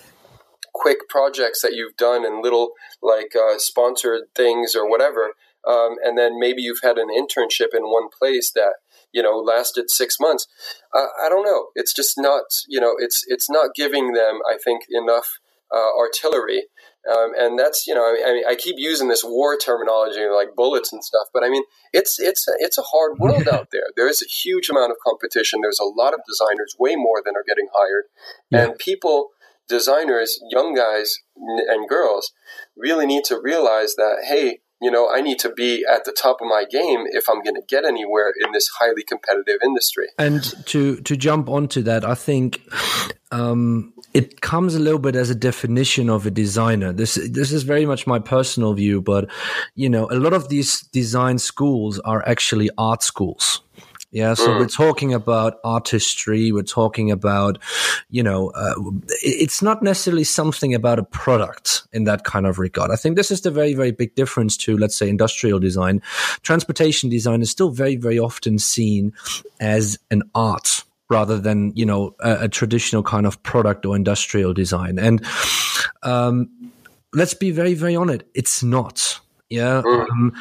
[0.79, 5.33] quick projects that you've done and little like uh, sponsored things or whatever.
[5.67, 8.75] Um, and then maybe you've had an internship in one place that
[9.11, 10.47] you know lasted six months.
[10.95, 11.67] Uh, I don't know.
[11.75, 15.39] It's just not you know it's it's not giving them I think enough
[15.73, 16.63] uh, artillery.
[17.09, 20.93] Um, and that's you know I, mean I keep using this war terminology like bullets
[20.93, 21.63] and stuff, but I mean
[21.93, 23.87] it's it's it's a hard world out there.
[23.95, 25.59] There is a huge amount of competition.
[25.61, 28.05] There's a lot of designers, way more than are getting hired,
[28.49, 28.63] yeah.
[28.63, 29.29] and people
[29.69, 32.33] designers, young guys and girls,
[32.75, 36.37] really need to realize that, hey, you know, I need to be at the top
[36.41, 40.07] of my game if I'm going to get anywhere in this highly competitive industry.
[40.17, 42.61] And to to jump onto that, I think
[43.31, 46.93] um, it comes a little bit as a definition of a designer.
[46.93, 49.29] This this is very much my personal view, but
[49.75, 53.61] you know, a lot of these design schools are actually art schools.
[54.11, 54.59] Yeah, so mm.
[54.59, 56.51] we're talking about artistry.
[56.51, 57.59] We're talking about,
[58.09, 58.73] you know, uh,
[59.21, 62.89] it's not necessarily something about a product in that kind of regard.
[62.89, 66.01] I think this is the very, very big difference to, let's say, industrial design.
[66.41, 69.13] Transportation design is still very, very often seen
[69.59, 74.53] as an art rather than, you know, a, a traditional kind of product or industrial
[74.53, 74.97] design.
[74.97, 75.23] And
[76.01, 76.49] um,
[77.13, 78.23] let's be very, very honest.
[78.33, 79.19] It's not
[79.49, 79.81] yeah.
[79.83, 80.09] Mm.
[80.09, 80.33] Um,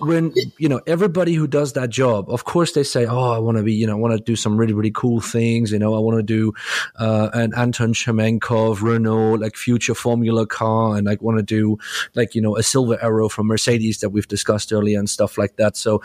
[0.00, 3.56] when, you know, everybody who does that job, of course they say, Oh, I want
[3.56, 5.72] to be, you know, I want to do some really, really cool things.
[5.72, 6.52] You know, I want to do,
[6.96, 10.96] uh, an Anton Chemenkov Renault, like future Formula car.
[10.96, 11.78] And I want to do
[12.14, 15.56] like, you know, a silver arrow from Mercedes that we've discussed earlier and stuff like
[15.56, 15.78] that.
[15.78, 16.02] So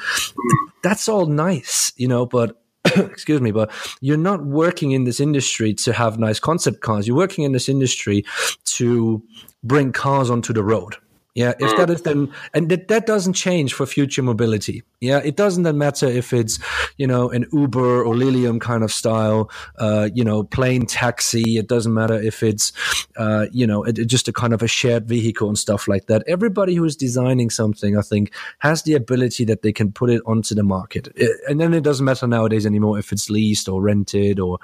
[0.84, 2.62] that's all nice, you know, but
[2.96, 7.08] excuse me, but you're not working in this industry to have nice concept cars.
[7.08, 8.24] You're working in this industry
[8.66, 9.22] to
[9.64, 10.96] bring cars onto the road.
[11.36, 14.84] Yeah, if that is then, and that, that doesn't change for future mobility.
[15.02, 16.60] Yeah, it doesn't then matter if it's,
[16.96, 21.58] you know, an Uber or Lilium kind of style, uh, you know, plane taxi.
[21.58, 22.72] It doesn't matter if it's,
[23.18, 26.08] uh, you know, it, it just a kind of a shared vehicle and stuff like
[26.08, 26.24] that.
[26.26, 30.22] Everybody who is designing something, I think, has the ability that they can put it
[30.26, 31.10] onto the market.
[31.16, 34.60] It, and then it doesn't matter nowadays anymore if it's leased or rented or,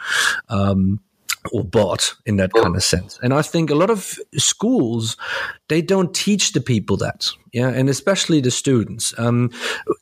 [0.47, 1.01] um,
[1.51, 3.19] or bought in that kind of sense.
[3.23, 5.17] And I think a lot of schools
[5.67, 9.13] they don't teach the people that yeah and especially the students.
[9.17, 9.51] Um,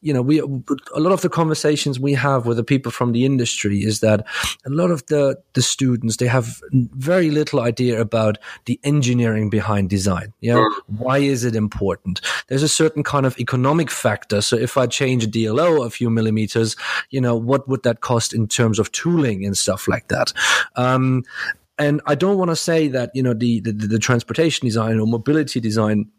[0.02, 3.26] you know we a lot of the conversations we have with the people from the
[3.26, 4.26] industry is that
[4.66, 9.90] a lot of the the students they have very little idea about the engineering behind
[9.90, 10.34] design.
[10.42, 10.72] Yeah mm.
[10.88, 12.22] why is it important?
[12.48, 14.42] There's a certain kind of economic factor.
[14.42, 16.76] So if i change a dlo a few millimeters
[17.10, 20.34] you know what would that cost in terms of tooling and stuff like that?
[20.76, 21.24] Um,
[21.80, 25.08] and I don't want to say that you know the, the, the transportation design or
[25.08, 26.12] mobility design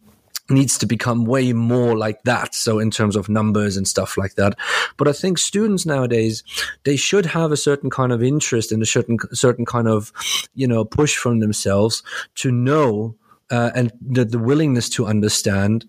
[0.51, 2.55] needs to become way more like that.
[2.55, 4.59] So in terms of numbers and stuff like that.
[4.97, 6.43] But I think students nowadays,
[6.85, 10.13] they should have a certain kind of interest and a certain, certain kind of,
[10.55, 12.03] you know, push from themselves
[12.37, 13.15] to know
[13.51, 15.87] uh, and the, the, willingness to understand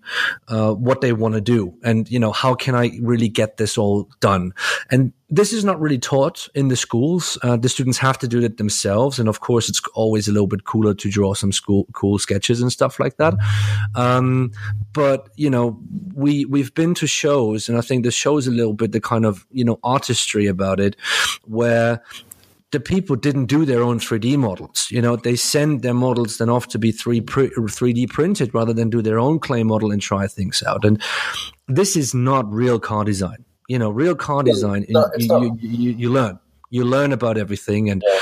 [0.48, 3.78] uh, what they want to do and you know how can i really get this
[3.78, 4.52] all done?
[4.90, 7.38] And this is not really taught in the schools.
[7.42, 10.46] Uh, the students have to do it themselves and of course it's always a little
[10.46, 13.34] bit cooler to draw some school cool sketches and stuff like that.
[13.94, 14.52] Um,
[14.92, 15.80] but you know
[16.14, 19.24] we we've been to shows and i think this shows a little bit the kind
[19.24, 20.96] of you know artistry about it
[21.44, 22.02] where
[22.72, 24.88] the people didn't do their own 3D models.
[24.90, 28.90] You know, they send their models then off to be 3 3D printed rather than
[28.90, 30.84] do their own clay model and try things out.
[30.84, 31.00] And
[31.68, 33.44] this is not real car design.
[33.68, 36.38] You know, real car design, you, you, you, you, learn.
[36.72, 37.90] You learn about everything.
[37.90, 38.18] And yeah.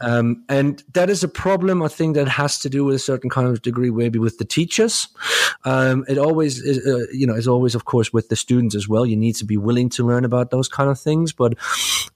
[0.00, 3.30] Um, and that is a problem, I think, that has to do with a certain
[3.30, 5.08] kind of degree, maybe with the teachers.
[5.64, 8.88] Um, it always is, uh, you know, is always, of course, with the students as
[8.88, 9.04] well.
[9.04, 11.32] You need to be willing to learn about those kind of things.
[11.32, 11.54] But,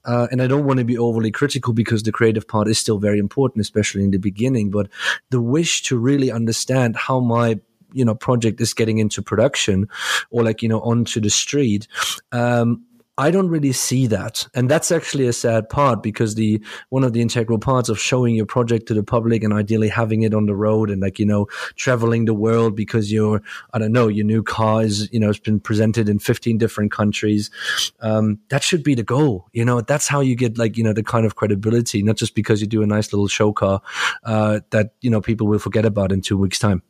[0.05, 2.99] uh, and I don't want to be overly critical because the creative part is still
[2.99, 4.71] very important, especially in the beginning.
[4.71, 4.87] But
[5.29, 7.59] the wish to really understand how my
[7.95, 9.87] you know project is getting into production
[10.31, 11.87] or like you know onto the street
[12.31, 12.83] um,
[13.17, 14.47] I don't really see that.
[14.55, 18.33] And that's actually a sad part because the one of the integral parts of showing
[18.33, 21.25] your project to the public and ideally having it on the road and like, you
[21.25, 21.45] know,
[21.75, 25.37] traveling the world because your I don't know, your new car is, you know, it's
[25.37, 27.51] been presented in 15 different countries.
[27.99, 29.47] Um, that should be the goal.
[29.53, 32.33] You know, that's how you get like, you know, the kind of credibility, not just
[32.33, 33.81] because you do a nice little show car,
[34.23, 36.81] uh, that, you know, people will forget about in two weeks time.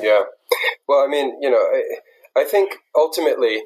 [0.00, 0.22] Yeah.
[0.86, 3.62] Well, I mean, you know, I, I think ultimately,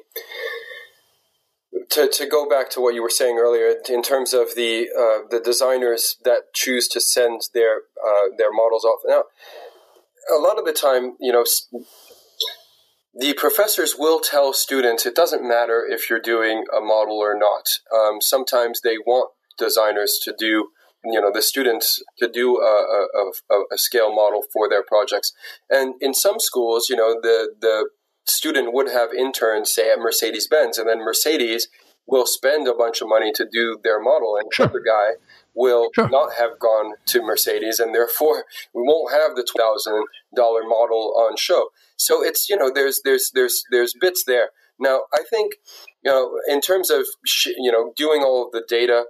[1.91, 5.27] to, to go back to what you were saying earlier, in terms of the uh,
[5.29, 8.99] the designers that choose to send their uh, their models off.
[9.05, 9.23] Now,
[10.35, 11.45] a lot of the time, you know,
[13.13, 17.67] the professors will tell students it doesn't matter if you're doing a model or not.
[17.93, 20.69] Um, sometimes they want designers to do
[21.03, 23.07] you know the students to do a,
[23.51, 25.31] a, a, scale model for their projects
[25.69, 27.89] and in some schools you know the the
[28.27, 31.67] student would have interns, say at Mercedes Benz, and then Mercedes
[32.05, 34.67] will spend a bunch of money to do their model, and sure.
[34.67, 35.19] the guy
[35.53, 36.09] will sure.
[36.09, 41.13] not have gone to Mercedes, and therefore we won't have the two thousand dollar model
[41.17, 41.69] on show.
[41.97, 44.49] So it's you know there's there's there's there's bits there.
[44.79, 45.55] Now I think
[46.03, 49.05] you know in terms of sh- you know doing all of the data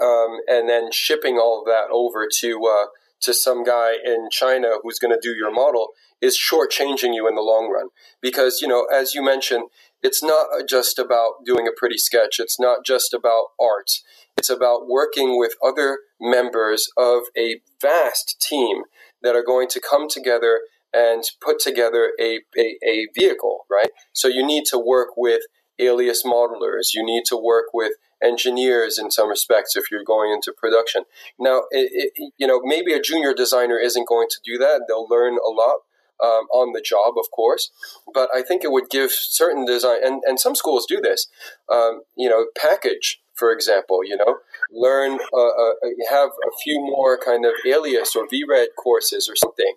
[0.00, 2.86] um, and then shipping all of that over to uh,
[3.20, 5.88] to some guy in China who's going to do your model
[6.24, 7.88] is shortchanging you in the long run.
[8.22, 9.64] Because, you know, as you mentioned,
[10.02, 12.36] it's not just about doing a pretty sketch.
[12.38, 13.90] It's not just about art.
[14.38, 18.84] It's about working with other members of a vast team
[19.22, 20.60] that are going to come together
[20.92, 23.90] and put together a, a, a vehicle, right?
[24.12, 25.42] So you need to work with
[25.78, 26.94] alias modelers.
[26.94, 31.02] You need to work with engineers in some respects if you're going into production.
[31.38, 34.82] Now, it, it, you know, maybe a junior designer isn't going to do that.
[34.88, 35.80] They'll learn a lot
[36.22, 37.70] um, on the job, of course.
[38.12, 41.26] But I think it would give certain design, and, and some schools do this,
[41.72, 44.38] um, you know, package, for example, you know,
[44.70, 45.72] learn, uh, uh,
[46.08, 49.74] have a few more kind of alias or VRED courses or something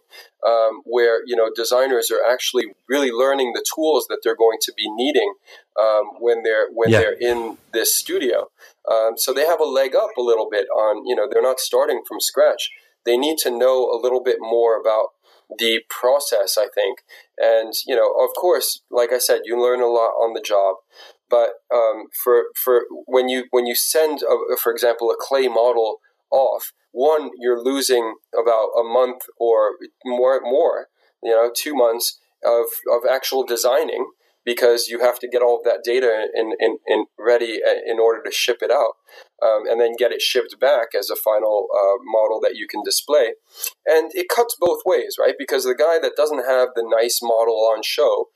[0.47, 4.73] um, where, you know, designers are actually really learning the tools that they're going to
[4.77, 5.33] be needing
[5.79, 6.99] um, when they're when yeah.
[6.99, 8.49] they're in this studio.
[8.89, 11.59] Um, so they have a leg up a little bit on, you know, they're not
[11.59, 12.69] starting from scratch.
[13.05, 15.09] They need to know a little bit more about
[15.57, 16.99] the process, I think.
[17.37, 20.75] And, you know, of course, like I said, you learn a lot on the job.
[21.29, 25.97] But um, for for when you when you send, a, for example, a clay model
[26.31, 29.71] off, one you're losing about a month or
[30.05, 30.87] more more,
[31.21, 34.11] you know, two months of of actual designing
[34.47, 37.99] because you have to get all of that data in, in, in ready uh, in
[37.99, 38.93] order to ship it out
[39.43, 42.81] um, and then get it shipped back as a final uh, model that you can
[42.81, 43.33] display.
[43.85, 45.35] And it cuts both ways, right?
[45.37, 48.27] Because the guy that doesn't have the nice model on show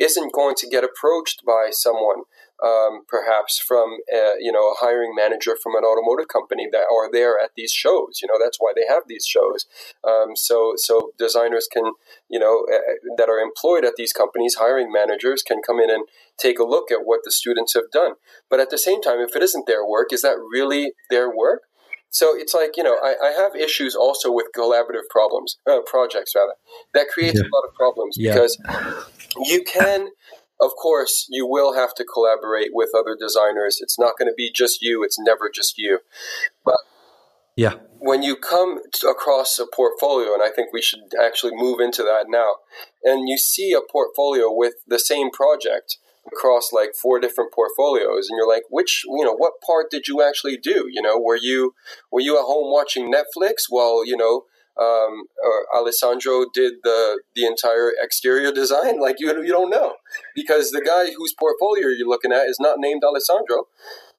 [0.00, 2.22] isn't going to get approached by someone
[2.64, 7.10] um, perhaps from a, you know a hiring manager from an automotive company that are
[7.10, 8.20] there at these shows.
[8.22, 9.66] You know that's why they have these shows.
[10.06, 11.92] Um, so so designers can
[12.28, 16.04] you know uh, that are employed at these companies, hiring managers can come in and
[16.38, 18.14] take a look at what the students have done.
[18.48, 21.62] But at the same time, if it isn't their work, is that really their work?
[22.10, 26.32] So it's like you know I, I have issues also with collaborative problems uh, projects
[26.34, 26.54] rather
[26.92, 27.46] that creates yeah.
[27.46, 28.34] a lot of problems yeah.
[28.34, 28.58] because
[29.46, 30.08] you can
[30.60, 33.78] of course, you will have to collaborate with other designers.
[33.80, 35.02] It's not going to be just you.
[35.02, 36.00] It's never just you.
[36.64, 36.78] But
[37.56, 42.02] yeah, when you come across a portfolio, and I think we should actually move into
[42.02, 42.56] that now,
[43.04, 48.36] and you see a portfolio with the same project across like four different portfolios and
[48.36, 51.74] you're like which you know what part did you actually do you know were you
[52.12, 54.44] were you at home watching netflix while you know
[54.80, 55.24] um,
[55.76, 59.00] Alessandro did the the entire exterior design.
[59.00, 59.94] Like you you don't know
[60.34, 63.64] because the guy whose portfolio you're looking at is not named Alessandro.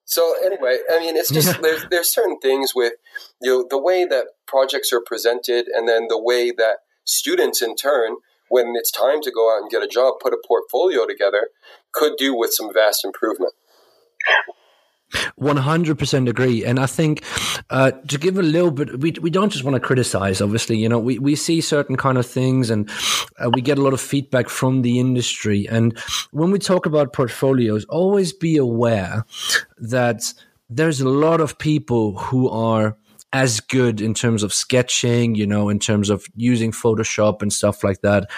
[0.06, 2.94] So anyway, I mean, it's just there's there's certain things with
[3.42, 7.76] you know the way that projects are presented, and then the way that students in
[7.76, 8.18] turn,
[8.50, 11.50] when it's time to go out and get a job, put a portfolio together,
[11.94, 13.54] could do with some vast improvement.
[15.40, 16.66] 100% agree.
[16.66, 17.24] And i think
[17.70, 20.90] uh, to give a little bit we, we don't just want to criticize obviously you
[20.90, 22.90] know we, we see certain kind of things and
[23.38, 25.68] uh, we get a lot of feedback from the industry.
[25.70, 25.98] And
[26.32, 29.26] when we talk about portfolios always be aware
[29.78, 30.34] that
[30.70, 32.98] there's a lot of people who are
[33.34, 37.84] as good in terms of sketching, you know, in terms of using Photoshop and stuff
[37.84, 38.30] like that,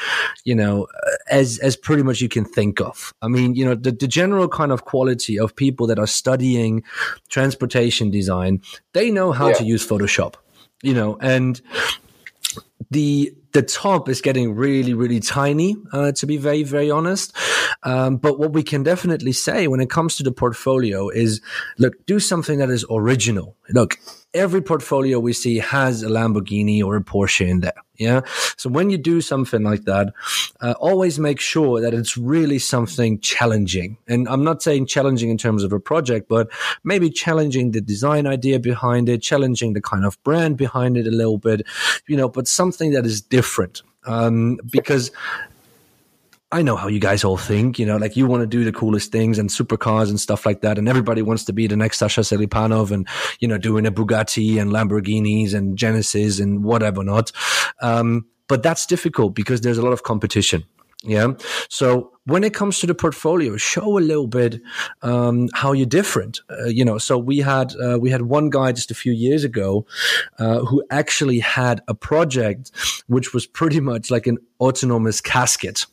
[0.46, 0.88] you know,
[1.30, 3.14] as as pretty much you can think of.
[3.22, 6.84] I mean, you know, the, the general kind of quality of people that are studying
[7.30, 8.62] transportation design,
[8.94, 9.56] they know how yeah.
[9.56, 10.36] to use Photoshop,
[10.82, 11.62] you know, and
[12.92, 17.36] the the top is getting really, really tiny, uh, to be very, very honest.
[17.84, 21.40] Um, but what we can definitely say when it comes to the portfolio is,
[21.78, 23.56] look, do something that is original.
[23.70, 24.00] Look,
[24.34, 27.74] every portfolio we see has a Lamborghini or a Porsche in there.
[27.98, 28.22] Yeah.
[28.58, 30.14] So when you do something like that,
[30.62, 33.98] uh, always make sure that it's really something challenging.
[34.08, 36.50] And I'm not saying challenging in terms of a project, but
[36.84, 41.12] maybe challenging the design idea behind it, challenging the kind of brand behind it a
[41.12, 41.68] little bit,
[42.08, 43.84] you know, but something that is different.
[44.06, 45.12] Um, because
[46.54, 48.72] I know how you guys all think, you know, like you want to do the
[48.72, 50.78] coolest things and supercars and stuff like that.
[50.78, 53.08] And everybody wants to be the next Sasha Selipanov and,
[53.40, 57.32] you know, doing a Bugatti and Lamborghinis and Genesis and whatever not.
[57.82, 60.64] Um, but that's difficult because there's a lot of competition.
[61.02, 61.34] Yeah.
[61.70, 64.62] So when it comes to the portfolio, show a little bit
[65.02, 66.40] um, how you're different.
[66.50, 69.44] Uh, you know, so we had uh, we had one guy just a few years
[69.44, 69.86] ago
[70.38, 72.72] uh, who actually had a project
[73.08, 75.88] which was pretty much like an autonomous casket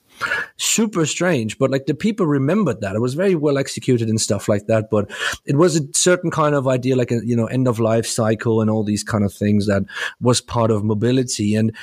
[0.57, 4.49] super strange but like the people remembered that it was very well executed and stuff
[4.49, 5.11] like that but
[5.47, 8.61] it was a certain kind of idea like a you know end of life cycle
[8.61, 9.83] and all these kind of things that
[10.21, 11.75] was part of mobility and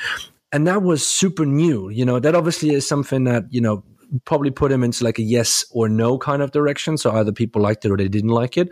[0.51, 3.83] and that was super new you know that obviously is something that you know
[4.25, 6.97] probably put him into like a yes or no kind of direction.
[6.97, 8.69] So either people liked it or they didn't like it.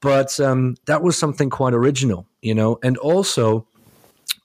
[0.00, 3.66] But um, that was something quite original, you know, and also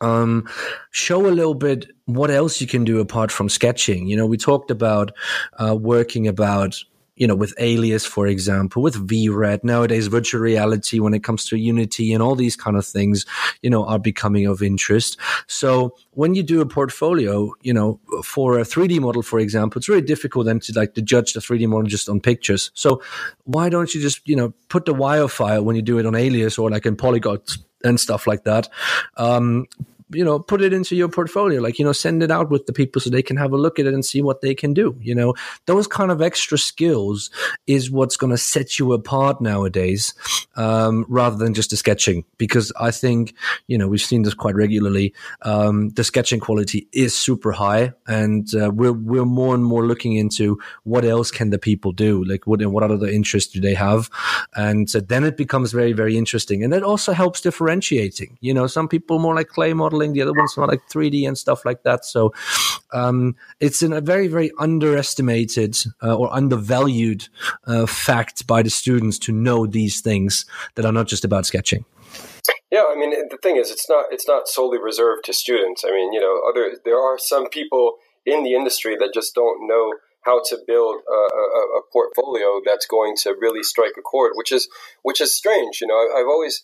[0.02, 0.48] um,
[0.92, 4.08] show a little bit what else you can do apart from sketching.
[4.08, 5.12] You know, we talked about
[5.60, 6.84] uh, working about
[7.16, 11.58] you know, with Alias, for example, with VRED, nowadays virtual reality when it comes to
[11.58, 13.26] Unity and all these kind of things,
[13.62, 15.18] you know, are becoming of interest.
[15.48, 19.88] So when you do a portfolio, you know, for a 3D model, for example, it's
[19.88, 22.72] really difficult then to like to judge the 3D model just on pictures.
[22.74, 23.02] So
[23.46, 26.16] why don't you just, you know, put the wire file when you do it on
[26.16, 27.40] Alias or like in Polygon
[27.84, 28.70] and stuff like that.
[29.18, 29.68] Um,
[30.16, 31.62] you know, put it into your portfolio.
[31.62, 33.80] Like, you know, send it out with the people so they can have a look
[33.80, 34.96] at it and see what they can do.
[35.02, 35.34] You know,
[35.66, 37.30] those kind of extra skills
[37.68, 40.14] is what's going to set you apart nowadays,
[40.56, 42.24] um, rather than just the sketching.
[42.38, 43.34] Because I think,
[43.68, 45.14] you know, we've seen this quite regularly.
[45.42, 50.14] Um, the sketching quality is super high, and uh, we're we're more and more looking
[50.14, 52.24] into what else can the people do.
[52.24, 54.10] Like, what what other interests do they have?
[54.56, 58.38] And uh, then it becomes very very interesting, and it also helps differentiating.
[58.42, 60.14] You know, some people more like clay models modeling.
[60.14, 62.06] The other one's more like 3D and stuff like that.
[62.06, 62.34] So
[62.94, 67.28] um, it's a very, very underestimated uh, or undervalued
[67.68, 70.46] uh, fact by the students to know these things
[70.76, 71.86] that are not just about sketching.
[72.72, 75.84] Yeah, I mean the thing is, it's not it's not solely reserved to students.
[75.86, 77.94] I mean, you know, other there are some people
[78.26, 82.88] in the industry that just don't know how to build a, a, a, portfolio that's
[82.88, 84.68] going to really strike a chord, which is
[85.04, 85.80] which is strange.
[85.80, 86.64] You know, I've always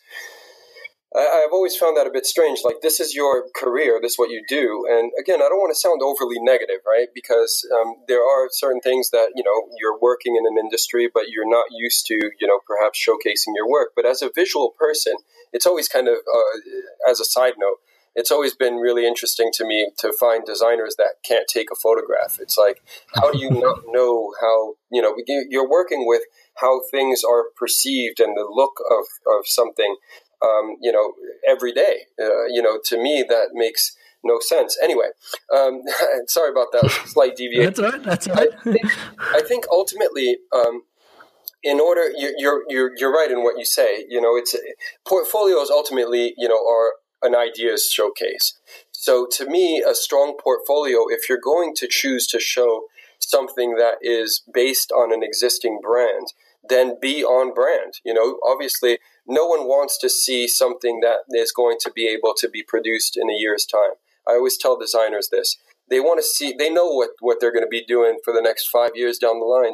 [1.13, 2.61] I, have always found that a bit strange.
[2.63, 4.85] Like, this is your career, this is what you do.
[4.89, 7.07] And again, I don't want to sound overly negative, right?
[7.13, 11.27] Because um, there are certain things that, you know, you're working in an industry, but
[11.27, 13.89] you're not used to, you know, perhaps showcasing your work.
[13.95, 15.15] But as a visual person,
[15.51, 17.77] it's always kind of, uh, as a side note,
[18.15, 22.39] it's always been really interesting to me to find designers that can't take a photograph.
[22.41, 22.81] It's like,
[23.15, 26.21] how do you not know how, you know, you're working with
[26.55, 29.95] how things are perceived and the look of, of something
[30.43, 31.13] um, you know,
[31.47, 32.05] every day.
[32.19, 34.77] Uh, you know, to me, that makes no sense.
[34.81, 35.07] Anyway,
[35.55, 35.81] um,
[36.27, 37.73] sorry about that slight deviation.
[37.73, 38.03] that's all right.
[38.03, 38.49] That's all right.
[38.53, 38.85] I, think,
[39.19, 40.83] I think ultimately, um,
[41.63, 44.05] in order, you, you're you're you're right in what you say.
[44.09, 44.55] You know, it's
[45.07, 48.57] portfolios ultimately, you know, are an ideas showcase.
[48.91, 52.83] So to me, a strong portfolio, if you're going to choose to show
[53.19, 56.33] something that is based on an existing brand,
[56.67, 57.93] then be on brand.
[58.03, 58.99] You know, obviously,
[59.31, 63.17] no one wants to see something that is going to be able to be produced
[63.17, 63.95] in a year's time.
[64.27, 65.57] I always tell designers this.
[65.89, 68.41] They want to see, they know what, what they're going to be doing for the
[68.41, 69.73] next five years down the line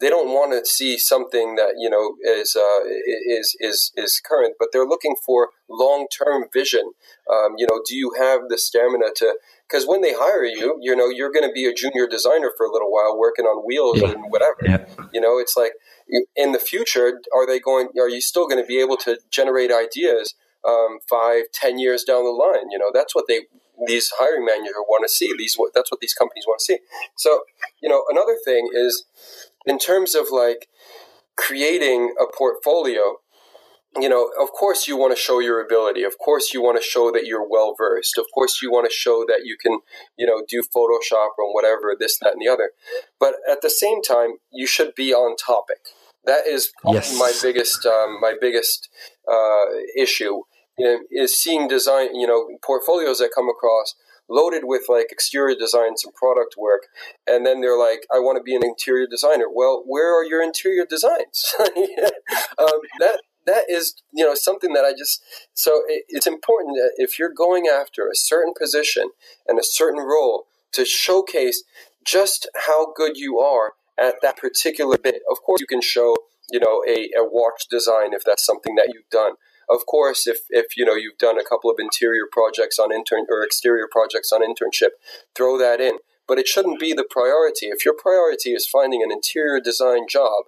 [0.00, 4.54] they don't want to see something that you know is uh, is is is current,
[4.58, 6.92] but they're looking for long term vision.
[7.30, 9.36] Um, you know, do you have the stamina to?
[9.70, 12.66] Because when they hire you, you know, you're going to be a junior designer for
[12.66, 14.10] a little while, working on wheels yeah.
[14.10, 14.58] and whatever.
[14.62, 14.84] Yeah.
[15.12, 15.72] You know, it's like
[16.34, 17.88] in the future, are they going?
[18.00, 20.34] Are you still going to be able to generate ideas
[20.66, 22.70] um, five, ten years down the line?
[22.70, 23.42] You know, that's what they
[23.86, 25.32] these hiring managers want to see.
[25.36, 26.78] These that's what these companies want to see.
[27.16, 27.42] So,
[27.80, 29.04] you know, another thing is
[29.66, 30.68] in terms of like
[31.36, 33.16] creating a portfolio,
[33.96, 36.04] you know, of course you want to show your ability.
[36.04, 38.18] Of course you want to show that you're well versed.
[38.18, 39.80] Of course you want to show that you can,
[40.16, 42.70] you know, do Photoshop or whatever, this, that, and the other.
[43.18, 45.78] But at the same time, you should be on topic.
[46.24, 47.18] That is yes.
[47.18, 48.88] my biggest, um, my biggest
[49.30, 49.64] uh,
[49.96, 50.42] issue
[51.10, 53.94] is seeing design, you know, portfolios that come across
[54.28, 56.82] loaded with like exterior designs and product work.
[57.26, 59.46] And then they're like, I want to be an interior designer.
[59.52, 61.54] Well, where are your interior designs?
[61.58, 63.20] um, that
[63.50, 65.22] that is you know something that I just
[65.54, 69.10] so it, it's important that if you're going after a certain position
[69.46, 71.64] and a certain role to showcase
[72.04, 75.22] just how good you are at that particular bit.
[75.30, 76.16] Of course, you can show
[76.50, 79.32] you know a, a watch design if that's something that you've done
[79.70, 83.26] of course, if, if you know you've done a couple of interior projects on intern
[83.30, 84.90] or exterior projects on internship,
[85.36, 85.98] throw that in.
[86.26, 87.66] But it shouldn't be the priority.
[87.66, 90.44] If your priority is finding an interior design job,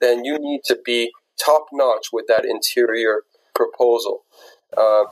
[0.00, 3.22] then you need to be top notch with that interior
[3.54, 4.24] proposal.
[4.76, 5.04] Uh,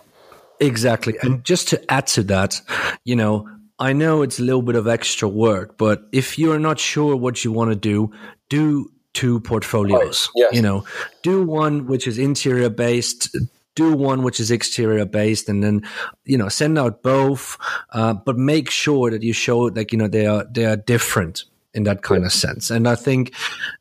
[0.59, 1.15] exactly.
[1.23, 2.61] And just to add to that,
[3.05, 3.49] you know,
[3.79, 7.45] I know it's a little bit of extra work, but if you're not sure what
[7.45, 8.13] you want to do,
[8.51, 10.29] do two portfolios.
[10.37, 10.43] Right.
[10.43, 10.55] Yes.
[10.55, 10.85] You know,
[11.23, 13.35] do one which is interior based,
[13.75, 15.83] do one which is exterior based, and then
[16.25, 17.57] you know send out both.
[17.91, 21.45] Uh, but make sure that you show like you know they are they are different
[21.73, 22.71] in that kind of sense.
[22.71, 23.35] And I think.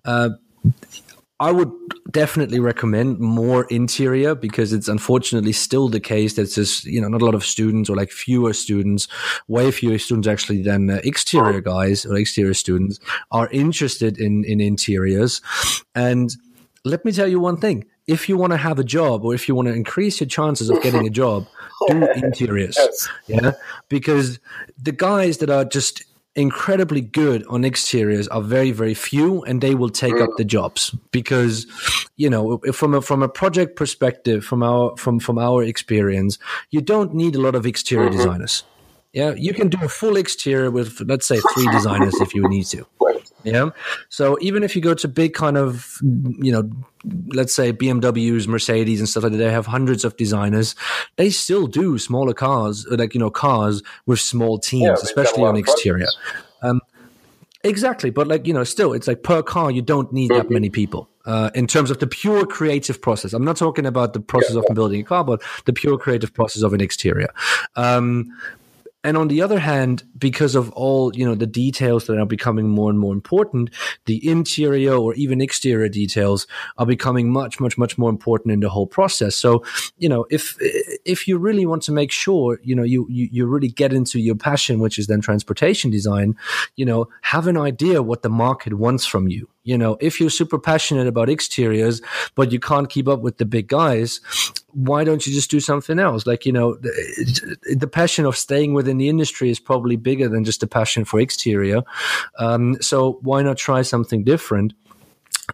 [0.05, 0.29] Uh,
[1.39, 1.71] I would
[2.11, 7.21] definitely recommend more interior because it's unfortunately still the case that there's you know not
[7.21, 9.07] a lot of students or like fewer students,
[9.47, 12.99] way fewer students actually than uh, exterior guys or exterior students
[13.31, 15.41] are interested in in interiors.
[15.95, 16.35] And
[16.83, 19.47] let me tell you one thing: if you want to have a job or if
[19.47, 21.45] you want to increase your chances of getting a job,
[21.87, 22.75] do interiors.
[22.77, 23.09] Yes.
[23.27, 23.51] Yeah,
[23.87, 24.39] because
[24.77, 26.03] the guys that are just
[26.35, 30.95] incredibly good on exteriors are very very few and they will take up the jobs.
[31.11, 31.65] Because
[32.15, 36.37] you know from a from a project perspective from our from from our experience
[36.71, 38.17] you don't need a lot of exterior mm-hmm.
[38.17, 38.63] designers.
[39.13, 42.65] Yeah you can do a full exterior with let's say three designers if you need
[42.67, 42.85] to
[43.43, 43.69] yeah.
[44.09, 46.69] So even if you go to big kind of, you know,
[47.33, 50.75] let's say BMWs, Mercedes, and stuff like that, they have hundreds of designers.
[51.15, 55.55] They still do smaller cars, like you know, cars with small teams, yeah, especially on
[55.55, 56.07] exterior.
[56.61, 56.81] Um,
[57.63, 60.47] exactly, but like you know, still, it's like per car, you don't need mm-hmm.
[60.47, 61.09] that many people.
[61.25, 64.61] Uh, in terms of the pure creative process, I'm not talking about the process yeah.
[64.67, 67.29] of building a car, but the pure creative process of an exterior.
[67.75, 68.35] Um,
[69.03, 72.67] and on the other hand, because of all, you know, the details that are becoming
[72.67, 73.69] more and more important,
[74.05, 76.47] the interior or even exterior details
[76.77, 79.37] are becoming much, much, much more important in the whole process.
[79.37, 79.63] So,
[79.97, 80.57] you know, if,
[81.05, 84.19] if you really want to make sure, you know, you, you, you really get into
[84.19, 86.35] your passion, which is then transportation design,
[86.75, 90.31] you know, have an idea what the market wants from you you know, if you're
[90.31, 92.01] super passionate about exteriors,
[92.33, 94.19] but you can't keep up with the big guys,
[94.73, 96.25] why don't you just do something else?
[96.25, 100.43] Like, you know, the, the passion of staying within the industry is probably bigger than
[100.43, 101.83] just the passion for exterior.
[102.39, 104.73] Um, so why not try something different?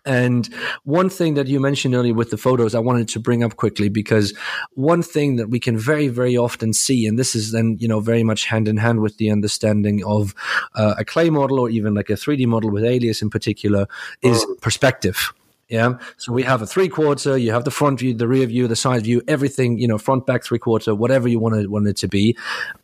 [0.06, 0.48] And
[0.84, 3.89] one thing that you mentioned earlier with the photos, I wanted to bring up quickly
[3.89, 4.36] because
[4.74, 8.00] one thing that we can very, very often see, and this is then, you know,
[8.00, 10.34] very much hand in hand with the understanding of
[10.76, 13.88] uh, a clay model or even like a 3D model with Alias in particular,
[14.22, 14.62] is mm.
[14.62, 15.34] perspective.
[15.70, 15.98] Yeah.
[16.18, 18.76] So we have a three quarter, you have the front view, the rear view, the
[18.76, 21.98] side view, everything, you know, front, back, three quarter, whatever you want it, want it
[21.98, 22.38] to be.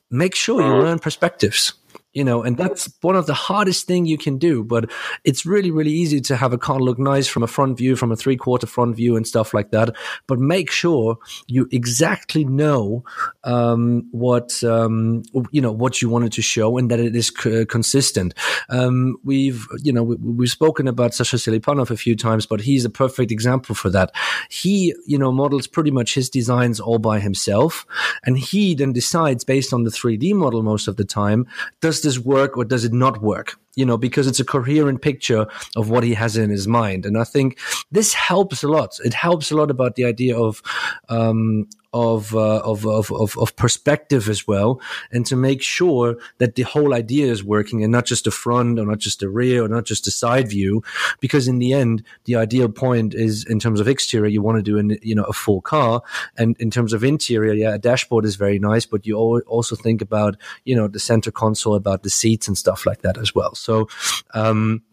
[0.09, 0.84] Make sure you mm.
[0.84, 1.74] learn perspectives
[2.14, 4.89] you know and that's one of the hardest thing you can do but
[5.24, 8.12] it's really really easy to have a car look nice from a front view from
[8.12, 9.95] a three quarter front view and stuff like that.
[10.28, 13.03] But make sure you exactly know
[13.43, 17.66] um, what um, you know what you wanted to show and that it is c-
[17.66, 18.34] consistent.
[18.70, 22.86] Um, we've you know we, have spoken about Sasha Selipanov a few times but he's
[22.86, 24.12] a perfect example for that.
[24.49, 27.86] He you know models pretty much his designs all by himself
[28.24, 31.47] and he then decides based on the 3d model most of the time
[31.80, 33.61] does this work or does it not work?
[33.76, 37.05] You know, because it's a coherent picture of what he has in his mind.
[37.05, 37.59] And I think
[37.91, 38.97] this helps a lot.
[39.03, 40.61] It helps a lot about the idea of,
[41.09, 44.80] um, of, uh, of, of, of, of, perspective as well,
[45.11, 48.80] and to make sure that the whole idea is working and not just the front
[48.80, 50.82] or not just the rear or not just the side view.
[51.19, 54.63] Because in the end, the ideal point is in terms of exterior, you want to
[54.63, 56.01] do an, you know, a full car.
[56.38, 60.01] And in terms of interior, yeah, a dashboard is very nice, but you also think
[60.01, 63.53] about, you know, the center console, about the seats and stuff like that as well.
[63.62, 63.88] So,
[64.34, 64.84] um,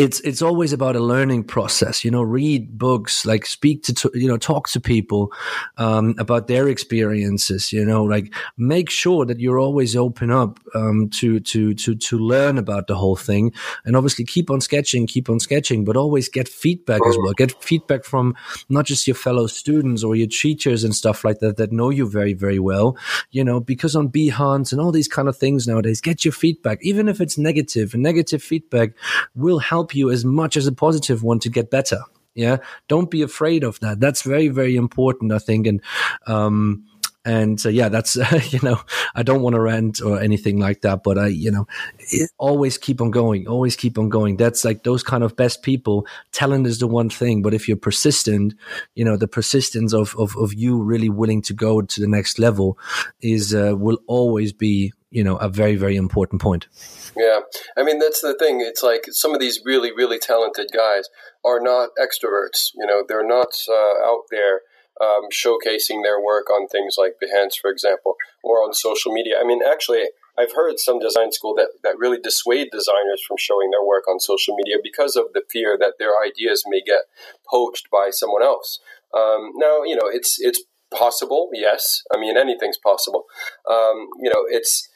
[0.00, 4.28] it's it's always about a learning process you know read books like speak to you
[4.28, 5.32] know talk to people
[5.76, 11.08] um, about their experiences you know like make sure that you're always open up um,
[11.10, 13.52] to to to to learn about the whole thing.
[13.84, 17.32] And obviously keep on sketching keep on sketching but always get feedback as well.
[17.32, 18.34] Get feedback from
[18.68, 22.08] not just your fellow students or your teachers and stuff like that that know you
[22.08, 22.96] very very well
[23.30, 26.78] you know because on behance and all these kind of things nowadays get your feedback.
[26.82, 28.90] Even if it's negative and negative feedback
[29.34, 32.00] will help you as much as a positive one to get better.
[32.34, 32.58] Yeah.
[32.88, 34.00] Don't be afraid of that.
[34.00, 35.66] That's very, very important, I think.
[35.66, 35.82] And,
[36.26, 36.84] um,
[37.24, 38.80] and uh, yeah that's uh, you know
[39.14, 41.66] i don't want to rant or anything like that but i you know
[41.98, 44.36] it, always keep on going always keep on going.
[44.36, 47.76] That's like those kind of best people talent is the one thing but if you're
[47.76, 48.54] persistent
[48.94, 52.38] you know the persistence of of, of you really willing to go to the next
[52.38, 52.78] level
[53.20, 56.68] is uh, will always be you know a very very important point.
[57.16, 57.40] Yeah.
[57.76, 58.60] I mean that's the thing.
[58.60, 61.08] It's like some of these really really talented guys
[61.44, 64.60] are not extroverts you know they're not uh, out there
[65.00, 69.44] um, showcasing their work on things like behance for example or on social media i
[69.44, 70.04] mean actually
[70.38, 74.20] I've heard some design school that, that really dissuade designers from showing their work on
[74.20, 77.02] social media because of the fear that their ideas may get
[77.48, 78.80] poached by someone else.
[79.14, 80.62] Um, now, you know, it's it's
[80.96, 81.50] possible.
[81.52, 83.24] Yes, I mean anything's possible.
[83.68, 84.88] Um, you know, it's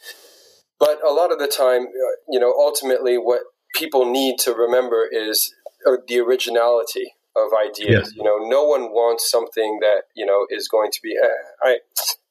[0.78, 3.42] but a lot of the time, uh, you know, ultimately, what
[3.74, 5.52] people need to remember is
[5.86, 8.12] uh, the originality of ideas.
[8.14, 8.22] Yeah.
[8.22, 11.16] You know, no one wants something that you know is going to be.
[11.22, 11.78] Uh, I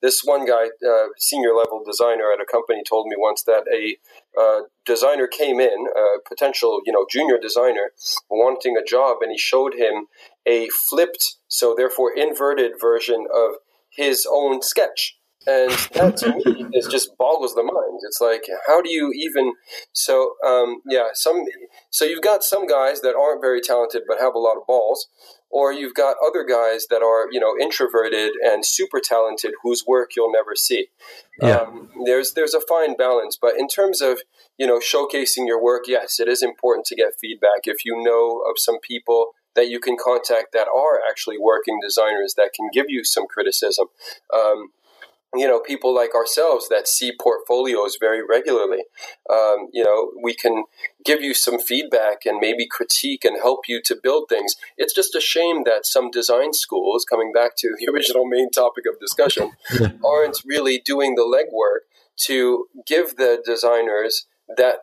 [0.01, 3.97] this one guy, uh, senior level designer at a company, told me once that a
[4.39, 7.91] uh, designer came in, a potential you know junior designer,
[8.29, 10.07] wanting a job, and he showed him
[10.45, 13.55] a flipped, so therefore inverted version of
[13.89, 15.17] his own sketch.
[15.45, 17.99] And that to me is just boggles the mind.
[18.03, 19.53] It's like, how do you even?
[19.91, 21.43] So, um, yeah, some.
[21.89, 25.07] So you've got some guys that aren't very talented but have a lot of balls,
[25.49, 30.11] or you've got other guys that are you know introverted and super talented whose work
[30.15, 30.87] you'll never see.
[31.41, 31.57] Yeah.
[31.57, 34.19] Um, there's there's a fine balance, but in terms of
[34.57, 37.65] you know showcasing your work, yes, it is important to get feedback.
[37.65, 42.33] If you know of some people that you can contact that are actually working designers
[42.37, 43.87] that can give you some criticism.
[44.33, 44.69] Um,
[45.36, 48.84] you know, people like ourselves that see portfolios very regularly.
[49.29, 50.65] Um, you know, we can
[51.03, 54.55] give you some feedback and maybe critique and help you to build things.
[54.77, 58.86] It's just a shame that some design schools, coming back to the original main topic
[58.88, 59.51] of discussion,
[60.05, 64.27] aren't really doing the legwork to give the designers
[64.57, 64.79] that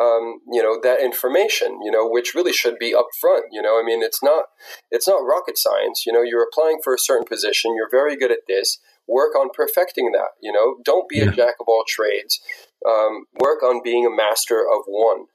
[0.00, 3.82] um, you know that information you know which really should be upfront you know i
[3.84, 4.46] mean it's not
[4.90, 8.32] it's not rocket science you know you're applying for a certain position you're very good
[8.32, 10.76] at this work on perfecting that you know?
[10.84, 11.30] Don't be yeah.
[11.30, 12.40] a jack of all trades.
[12.86, 15.26] Um, work on being a master of one.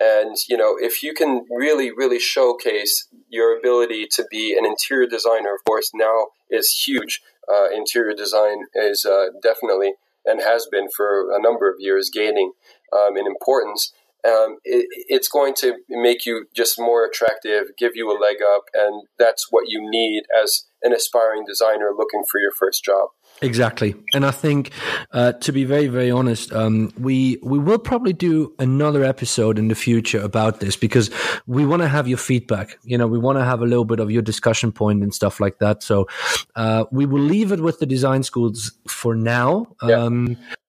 [0.00, 5.08] And you know if you can really really showcase your ability to be an interior
[5.08, 7.20] designer of course now is huge.
[7.52, 9.94] Uh, interior design is uh, definitely
[10.24, 12.52] and has been for a number of years gaining
[12.92, 13.92] um, in importance
[14.26, 18.64] um, it, it's going to make you just more attractive, give you a leg up,
[18.74, 23.08] and that's what you need as an aspiring designer looking for your first job.
[23.40, 24.72] Exactly, and I think
[25.12, 29.68] uh, to be very, very honest, um, we we will probably do another episode in
[29.68, 31.10] the future about this because
[31.46, 32.78] we want to have your feedback.
[32.82, 35.38] You know, we want to have a little bit of your discussion point and stuff
[35.38, 35.84] like that.
[35.84, 36.08] So
[36.56, 39.66] uh, we will leave it with the design schools for now.
[39.82, 40.08] Yeah.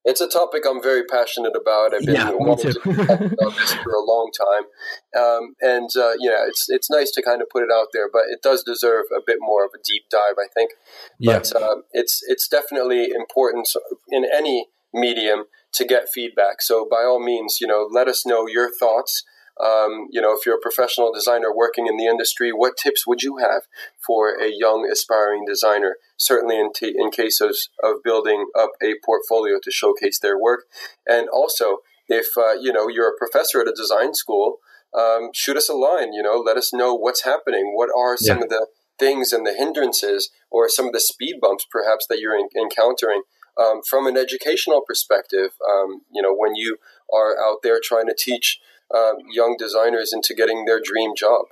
[0.09, 1.93] Um, it's a topic I'm very passionate about.
[1.93, 6.45] I've been yeah, wanting to about this for a long time, um, and uh, yeah,
[6.47, 9.21] it's it's nice to kind of put it out there, but it does deserve a
[9.25, 10.71] bit more of a deep dive, I think.
[11.19, 11.39] Yeah.
[11.39, 13.69] But uh, it's it's definitely important
[14.09, 16.61] in any medium to get feedback.
[16.61, 19.23] So by all means, you know, let us know your thoughts.
[19.63, 23.23] Um, you know, if you're a professional designer working in the industry, what tips would
[23.23, 23.63] you have
[24.05, 25.97] for a young aspiring designer?
[26.17, 30.65] Certainly, in, t- in cases of building up a portfolio to showcase their work,
[31.05, 31.79] and also
[32.09, 34.57] if uh, you know you're a professor at a design school,
[34.97, 36.11] um, shoot us a line.
[36.11, 37.73] You know, let us know what's happening.
[37.75, 38.43] What are some yeah.
[38.43, 42.37] of the things and the hindrances, or some of the speed bumps, perhaps that you're
[42.37, 43.21] in- encountering
[43.61, 45.51] um, from an educational perspective?
[45.69, 46.77] Um, you know, when you
[47.13, 48.59] are out there trying to teach
[48.93, 51.45] uh, young designers into getting their dream job.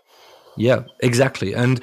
[0.55, 1.53] Yeah, exactly.
[1.53, 1.81] And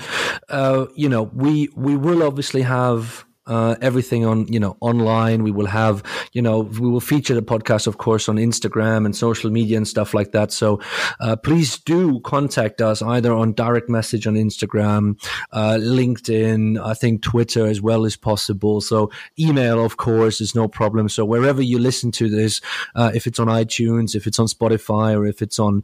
[0.49, 5.43] uh, you know, we we will obviously have uh, everything on you know online.
[5.43, 9.15] We will have you know we will feature the podcast, of course, on Instagram and
[9.15, 10.53] social media and stuff like that.
[10.53, 10.81] So
[11.21, 15.21] uh, please do contact us either on direct message on Instagram,
[15.53, 18.81] uh, LinkedIn, I think Twitter as well as possible.
[18.81, 21.09] So email, of course, is no problem.
[21.09, 22.61] So wherever you listen to this,
[22.95, 25.83] uh, if it's on iTunes, if it's on Spotify, or if it's on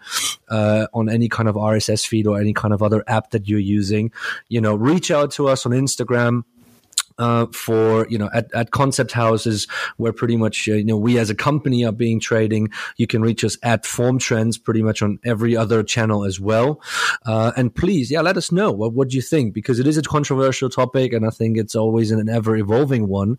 [0.49, 3.59] uh, on any kind of RSS feed or any kind of other app that you're
[3.59, 4.13] using,
[4.49, 6.45] you know, reach out to us on Instagram
[7.21, 9.68] uh, for you know at, at concept houses
[9.99, 13.21] where pretty much uh, you know we as a company are being trading you can
[13.21, 16.81] reach us at form trends pretty much on every other channel as well.
[17.27, 19.53] Uh, and please yeah let us know what, what you think?
[19.53, 23.37] Because it is a controversial topic and i think it's always an ever evolving one.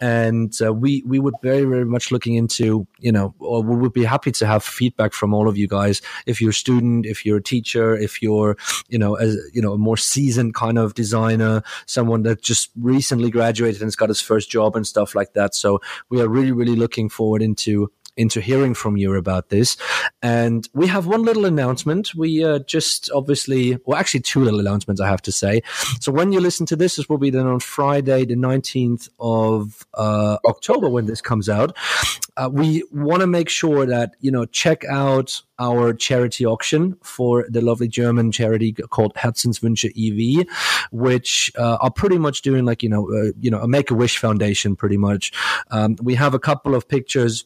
[0.00, 3.92] And uh, we we would very very much looking into you know or we would
[3.92, 6.00] be happy to have feedback from all of you guys.
[6.26, 8.56] If you're a student if you're a teacher if you're
[8.88, 13.15] you know as you know a more seasoned kind of designer someone that just recently
[13.16, 15.54] recently graduated and has got his first job and stuff like that.
[15.54, 19.76] So we are really, really looking forward into into hearing from you about this.
[20.22, 22.14] And we have one little announcement.
[22.14, 25.62] We uh, just obviously, well, actually, two little announcements, I have to say.
[26.00, 29.86] So when you listen to this, this will be then on Friday, the 19th of
[29.94, 31.76] uh, October when this comes out.
[32.36, 37.46] Uh, we want to make sure that, you know, check out our charity auction for
[37.48, 40.46] the lovely German charity called Herzenswünsche EV,
[40.90, 43.94] which uh, are pretty much doing like, you know, uh, you know, a Make a
[43.94, 45.32] Wish Foundation pretty much.
[45.70, 47.44] Um, we have a couple of pictures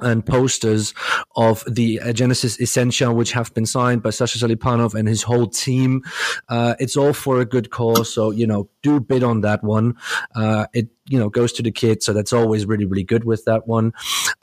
[0.00, 0.94] and posters
[1.36, 5.46] of the uh, Genesis Essentia, which have been signed by Sasha Selipanov and his whole
[5.46, 6.02] team.
[6.48, 8.12] Uh, it's all for a good cause.
[8.12, 9.94] So, you know, do bid on that one.
[10.34, 12.06] Uh, it, you know, goes to the kids.
[12.06, 13.92] So that's always really, really good with that one.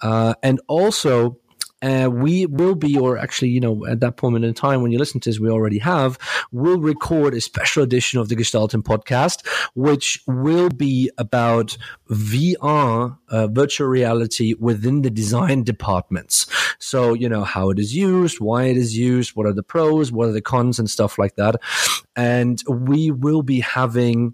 [0.01, 1.37] Uh, and also,
[1.81, 4.99] uh, we will be, or actually, you know, at that point in time when you
[4.99, 6.17] listen to this, we already have,
[6.51, 11.77] we'll record a special edition of the Gestalten podcast, which will be about
[12.09, 16.47] VR, uh, virtual reality within the design departments.
[16.79, 20.11] So, you know, how it is used, why it is used, what are the pros,
[20.11, 21.55] what are the cons, and stuff like that.
[22.15, 24.33] And we will be having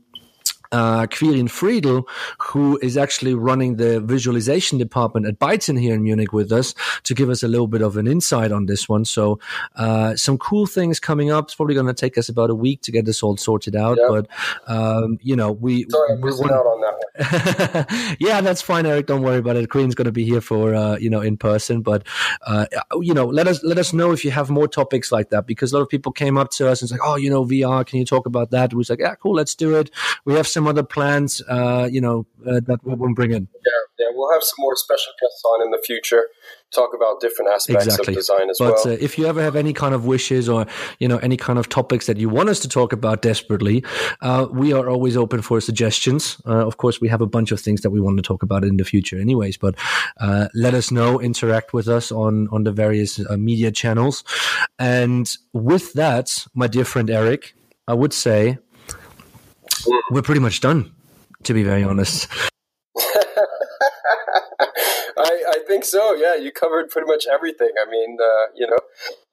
[0.72, 2.07] uh, Quirin Friedel,
[2.39, 7.13] who is actually running the visualization department at Byton here in Munich with us to
[7.13, 9.05] give us a little bit of an insight on this one.
[9.05, 9.39] So,
[9.76, 11.45] uh, some cool things coming up.
[11.45, 13.97] It's probably going to take us about a week to get this all sorted out,
[13.99, 14.07] yeah.
[14.09, 14.28] but,
[14.68, 15.86] um, you know, we.
[15.89, 18.18] Sorry, I'm out on that one.
[18.20, 19.07] yeah, that's fine, Eric.
[19.07, 19.70] Don't worry about it.
[19.70, 22.05] Quirin's going to be here for, uh, you know, in person, but,
[22.45, 22.65] uh,
[23.01, 25.72] you know, let us, let us know if you have more topics like that because
[25.72, 27.86] a lot of people came up to us and said, like, oh, you know, VR,
[27.86, 28.74] can you talk about that?
[28.74, 29.89] We was like, yeah, cool, let's do it.
[30.26, 33.47] We have some other plans, uh, you know, uh, that we will bring in.
[33.53, 36.24] Yeah, yeah, we'll have some more special guests on in the future.
[36.74, 38.14] Talk about different aspects exactly.
[38.14, 38.84] of design as but, well.
[38.84, 40.66] But uh, if you ever have any kind of wishes or
[40.97, 43.84] you know any kind of topics that you want us to talk about desperately,
[44.22, 46.41] uh, we are always open for suggestions.
[46.47, 48.64] Uh, of course, we have a bunch of things that we want to talk about
[48.64, 49.58] in the future, anyways.
[49.58, 49.76] But
[50.20, 54.24] uh, let us know, interact with us on on the various media channels,
[54.80, 57.53] and with that, my dear friend Eric,
[57.88, 58.58] I would say
[60.12, 60.93] we're pretty much done,
[61.43, 62.28] to be very honest.
[65.20, 66.14] I, I think so.
[66.14, 67.72] Yeah, you covered pretty much everything.
[67.82, 68.78] I mean, uh, you know,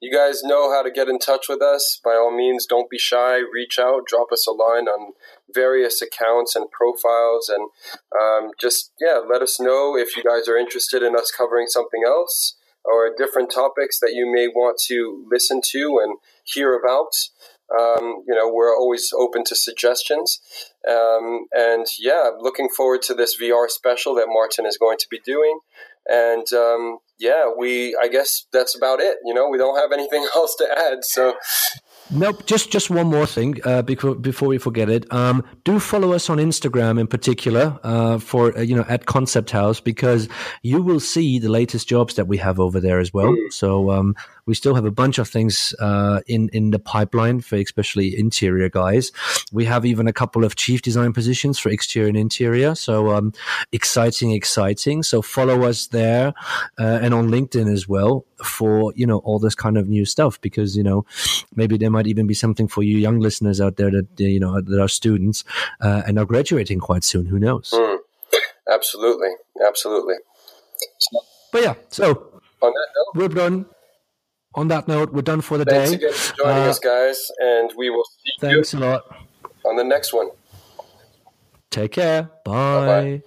[0.01, 1.99] you guys know how to get in touch with us.
[2.03, 3.37] By all means, don't be shy.
[3.37, 5.13] Reach out, drop us a line on
[5.53, 7.69] various accounts and profiles, and
[8.19, 12.01] um, just yeah, let us know if you guys are interested in us covering something
[12.05, 17.11] else or different topics that you may want to listen to and hear about.
[17.71, 20.39] Um, you know, we're always open to suggestions.
[20.89, 25.19] Um, and yeah, looking forward to this VR special that Martin is going to be
[25.25, 25.59] doing.
[26.07, 29.17] And um, yeah, we, I guess that's about it.
[29.25, 31.03] You know, we don't have anything else to add.
[31.03, 31.35] So
[32.11, 32.45] Nope.
[32.45, 35.11] Just just one more thing uh, before before we forget it.
[35.11, 39.49] Um, do follow us on Instagram in particular uh, for uh, you know at Concept
[39.49, 40.29] House because
[40.61, 43.31] you will see the latest jobs that we have over there as well.
[43.31, 43.51] Mm.
[43.51, 44.15] So um,
[44.45, 48.69] we still have a bunch of things uh, in in the pipeline for especially interior
[48.69, 49.11] guys.
[49.51, 52.75] We have even a couple of chief design positions for exterior and interior.
[52.75, 53.33] So um,
[53.71, 55.03] exciting, exciting.
[55.03, 56.33] So follow us there
[56.77, 60.39] uh, and on LinkedIn as well for you know all this kind of new stuff
[60.41, 61.05] because you know
[61.55, 64.61] maybe there might even be something for you young listeners out there that you know
[64.61, 65.43] that are students
[65.81, 67.25] uh, and are graduating quite soon.
[67.25, 67.71] Who knows?
[67.71, 67.99] Mm.
[68.67, 69.29] Absolutely,
[69.65, 70.15] absolutely.
[71.51, 73.65] But yeah, so on that note, we're done
[74.55, 75.97] on that note, we're done for the thanks day.
[75.97, 79.03] Thanks again for joining uh, us, guys, and we will see thanks you a lot
[79.65, 80.29] on the next one.
[81.69, 82.29] Take care.
[82.43, 82.51] Bye.
[82.51, 83.23] Bye-bye.